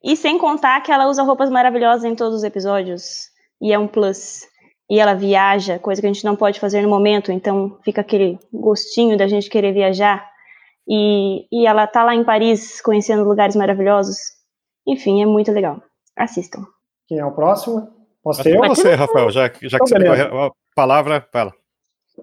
[0.03, 3.29] E sem contar que ela usa roupas maravilhosas em todos os episódios.
[3.61, 4.47] E é um plus.
[4.89, 8.37] E ela viaja, coisa que a gente não pode fazer no momento, então fica aquele
[8.51, 10.29] gostinho da gente querer viajar.
[10.87, 14.17] E, e ela tá lá em Paris, conhecendo lugares maravilhosos.
[14.85, 15.81] Enfim, é muito legal.
[16.17, 16.65] Assistam.
[17.07, 17.87] Quem é o próximo?
[18.23, 18.67] Posso ter eu?
[18.67, 21.53] você, Rafael, já, já que então, você tem a palavra, fala.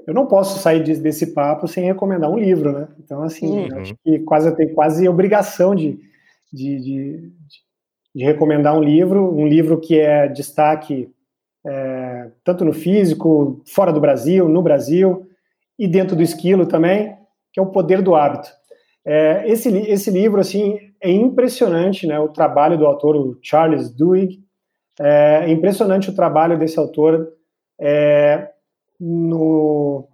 [0.07, 2.89] Eu não posso sair desse papo sem recomendar um livro, né?
[2.99, 3.79] Então, assim, uhum.
[3.79, 5.99] acho que quase eu tenho quase obrigação de,
[6.53, 7.33] de, de,
[8.15, 11.11] de, recomendar um livro, um livro que é destaque
[11.67, 15.27] é, tanto no físico, fora do Brasil, no Brasil
[15.79, 17.17] e dentro do esquilo também,
[17.53, 18.51] que é o Poder do Hábito.
[19.05, 22.19] É, esse, esse livro, assim, é impressionante, né?
[22.19, 24.39] O trabalho do autor, o Charles Duhigg,
[25.01, 27.33] é, é impressionante o trabalho desse autor
[27.81, 28.51] é,
[28.99, 30.09] no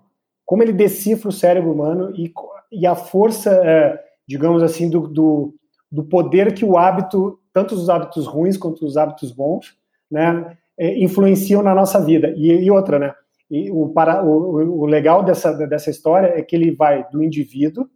[0.44, 2.32] como ele decifra o cérebro humano e,
[2.70, 5.54] e a força, é, digamos assim, do, do,
[5.90, 9.74] do, poder que o hábito, tanto os hábitos ruins quanto os hábitos bons,
[10.10, 12.34] né, é, influenciam na nossa vida.
[12.36, 13.14] E, e outra, né?
[13.50, 17.88] E o, para, o, o legal dessa, dessa história é que ele vai do indivíduo,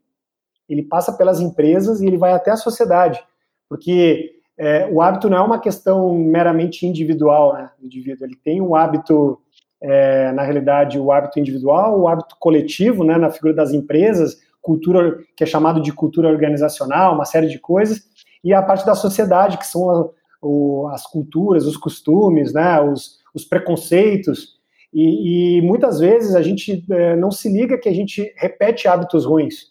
[0.68, 3.22] ele passa pelas empresas e ele vai até a sociedade,
[3.68, 8.26] porque é, o hábito não é uma questão meramente individual, né, do indivíduo.
[8.26, 9.41] Ele tem um hábito,
[9.81, 15.18] é, na realidade, o hábito individual, o hábito coletivo, né, na figura das empresas, cultura
[15.37, 18.03] que é chamado de cultura organizacional, uma série de coisas,
[18.43, 20.09] e a parte da sociedade, que são a,
[20.43, 24.59] o, as culturas, os costumes, né, os, os preconceitos,
[24.93, 29.26] e, e, muitas vezes a gente é, não se liga que a gente repete hábitos
[29.26, 29.66] ruins.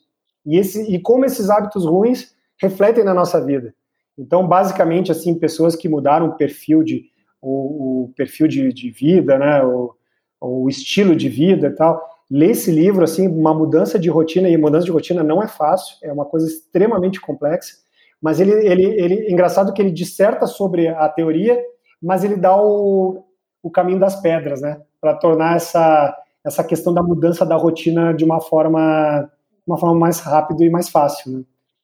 [0.45, 3.73] E, esse, e como esses hábitos ruins refletem na nossa vida.
[4.17, 7.05] Então, basicamente, assim, pessoas que mudaram o perfil de,
[7.41, 9.93] o, o perfil de, de, vida, né, o,
[10.39, 14.57] o, estilo de vida e tal, ler esse livro, assim, uma mudança de rotina, e
[14.57, 17.75] mudança de rotina não é fácil, é uma coisa extremamente complexa,
[18.21, 21.59] mas ele, ele, ele engraçado que ele disserta sobre a teoria,
[22.01, 23.23] mas ele dá o,
[23.61, 24.81] o caminho das pedras, né?
[24.99, 29.29] Para tornar essa, essa questão da mudança da rotina de uma forma,
[29.65, 31.31] uma forma mais rápida e mais fácil.
[31.31, 31.43] Né?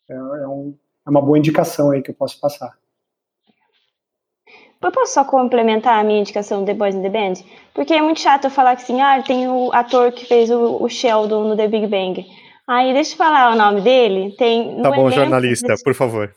[0.10, 0.76] É, é, um,
[1.06, 2.74] é uma boa indicação aí que eu posso passar.
[4.84, 7.36] Eu posso só complementar a minha indicação do The Boys in the Band?
[7.74, 10.84] Porque é muito chato eu falar que assim, ah, tem o ator que fez o,
[10.84, 12.26] o Sheldon no The Big Bang.
[12.68, 14.36] Aí, deixa eu falar o nome dele.
[14.38, 16.34] Tem, tá bom, jornalista, por favor.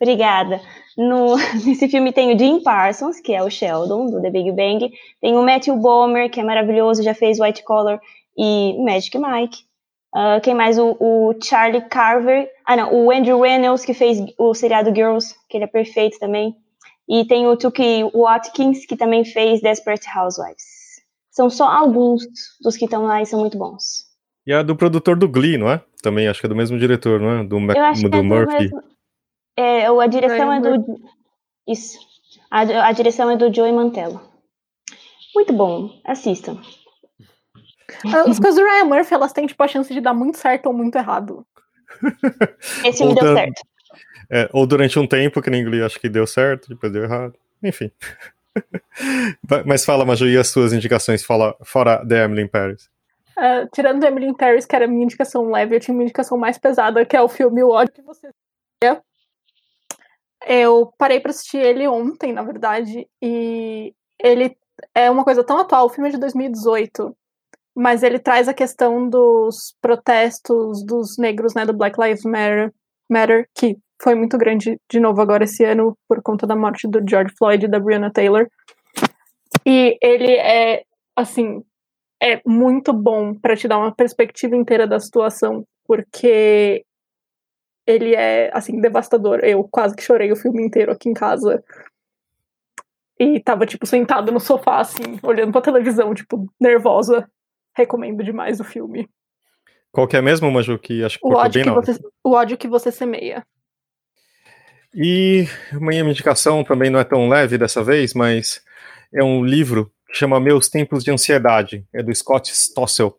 [0.00, 0.60] Obrigada.
[0.96, 4.90] No, nesse filme tem o Jim Parsons, que é o Sheldon, do The Big Bang.
[5.20, 8.00] Tem o Matthew Bomer, que é maravilhoso, já fez White Collar
[8.36, 9.58] e Magic Mike.
[10.14, 10.78] Uh, quem mais?
[10.78, 12.48] O, o, Charlie Carver.
[12.64, 12.94] Ah, não.
[12.94, 16.56] O Andrew Reynolds, que fez o seriado Girls, que ele é perfeito também.
[17.08, 21.00] E tem o Tuki Watkins, que também fez Desperate Housewives.
[21.30, 22.26] São só alguns
[22.62, 24.06] dos que estão lá e são muito bons.
[24.46, 25.82] E a do produtor do Glee, não é?
[26.02, 27.44] Também, acho que é do mesmo diretor, não é?
[27.44, 28.58] Do, Eu acho do, é Murphy.
[28.58, 28.82] Mesmo...
[29.56, 31.00] É, a direção é do.
[31.66, 31.98] Isso.
[32.50, 34.20] A, a direção é do Joey Mantello.
[35.34, 35.90] Muito bom.
[36.04, 36.60] Assistam.
[38.04, 40.72] As coisas do Ryan Murphy, elas têm, tipo, a chance de dar muito certo ou
[40.72, 41.46] muito errado.
[42.84, 43.60] Esse me deu certo.
[44.30, 47.34] É, ou durante um tempo, que nem Glee, acho que deu certo, depois deu errado.
[47.62, 47.90] Enfim.
[49.66, 52.90] Mas fala, Maju, e as suas indicações fora, fora The Emily Paris?
[53.36, 56.38] Uh, tirando The Emily Paris, que era a minha indicação leve, eu tinha uma indicação
[56.38, 58.30] mais pesada, que é o filme O Ódio que Você
[60.46, 64.56] Eu parei para assistir ele ontem, na verdade, e ele
[64.94, 67.14] é uma coisa tão atual, o filme é de 2018,
[67.74, 72.72] mas ele traz a questão dos protestos dos negros, né, do Black Lives Matter,
[73.08, 77.02] Matter que foi muito grande de novo agora esse ano por conta da morte do
[77.08, 78.46] George Floyd e da Breonna Taylor.
[79.64, 80.82] E ele é,
[81.14, 81.62] assim,
[82.22, 86.84] é muito bom para te dar uma perspectiva inteira da situação, porque
[87.86, 89.40] ele é, assim, devastador.
[89.42, 91.62] Eu quase que chorei o filme inteiro aqui em casa.
[93.18, 97.28] E tava, tipo, sentado no sofá, assim, olhando pra televisão, tipo, nervosa.
[97.74, 99.08] Recomendo demais o filme.
[99.92, 102.58] Qual que é mesmo, Maju, que acho que o ódio bem que você, O ódio
[102.58, 103.46] que você semeia.
[104.98, 108.62] E minha indicação também não é tão leve dessa vez, mas
[109.12, 113.14] é um livro que chama Meus Tempos de Ansiedade, é do Scott Stossel.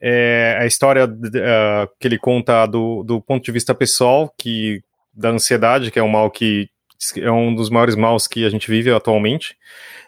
[0.00, 4.82] É a história uh, que ele conta do, do ponto de vista pessoal, que
[5.14, 6.68] da ansiedade, que é um mal que
[7.16, 9.56] é um dos maiores maus que a gente vive atualmente.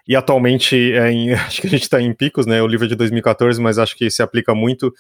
[0.09, 2.61] E atualmente, é em, acho que a gente está em picos, né?
[2.61, 4.93] O livro é de 2014, mas acho que se aplica muito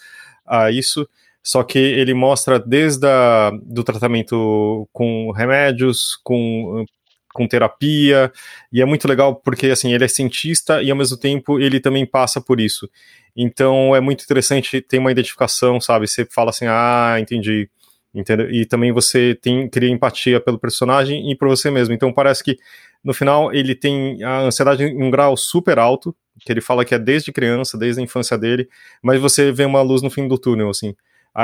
[0.47, 1.09] a isso.
[1.43, 6.85] Só que ele mostra desde a, do tratamento com remédios, com,
[7.33, 8.31] com terapia,
[8.73, 12.05] e é muito legal porque assim, ele é cientista e ao mesmo tempo ele também
[12.07, 12.89] passa por isso.
[13.35, 16.07] Então é muito interessante ter uma identificação, sabe?
[16.07, 17.69] Você fala assim, ah, entendi.
[18.15, 18.51] Entendeu?
[18.51, 21.95] E também você tem cria empatia pelo personagem e por você mesmo.
[21.95, 22.59] Então parece que
[23.05, 26.95] no final ele tem a ansiedade em um grau super alto, que ele fala que
[26.95, 28.69] é desde criança, desde a infância dele,
[29.03, 30.95] mas você vê uma luz no fim do túnel, assim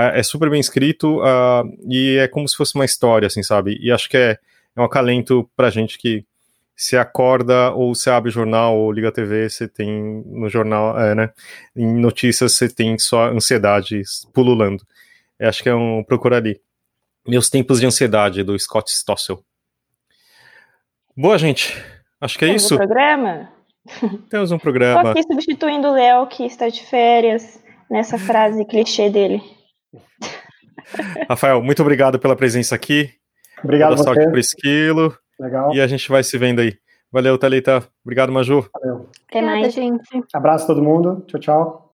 [0.02, 3.78] é super bem escrito uh, e é como se fosse uma história, assim, sabe?
[3.80, 4.38] E acho que é,
[4.74, 6.24] é um acalento pra gente que
[6.76, 11.14] se acorda ou se abre jornal ou liga a TV, você tem no jornal, é,
[11.14, 11.30] né?
[11.74, 14.02] Em notícias você tem só ansiedade
[14.34, 14.84] pululando.
[15.38, 16.60] Eu acho que é um procura ali.
[17.26, 19.42] Meus tempos de ansiedade do Scott Stossel.
[21.16, 21.74] Boa, gente.
[22.20, 22.74] Acho que é Temos isso.
[22.74, 23.52] Um programa?
[24.28, 25.00] Temos um programa.
[25.00, 29.55] Estou aqui substituindo o Léo, que está de férias, nessa frase clichê dele.
[31.28, 33.10] Rafael, muito obrigado pela presença aqui.
[33.62, 35.16] Obrigado Boa sorte esquilo.
[35.38, 35.74] Legal.
[35.74, 36.76] E a gente vai se vendo aí.
[37.10, 37.86] Valeu, Thalita.
[38.04, 38.68] Obrigado, Maju.
[38.72, 39.08] Valeu.
[39.28, 40.22] Até mais, gente.
[40.34, 41.24] Abraço a todo mundo.
[41.26, 41.82] Tchau, tchau.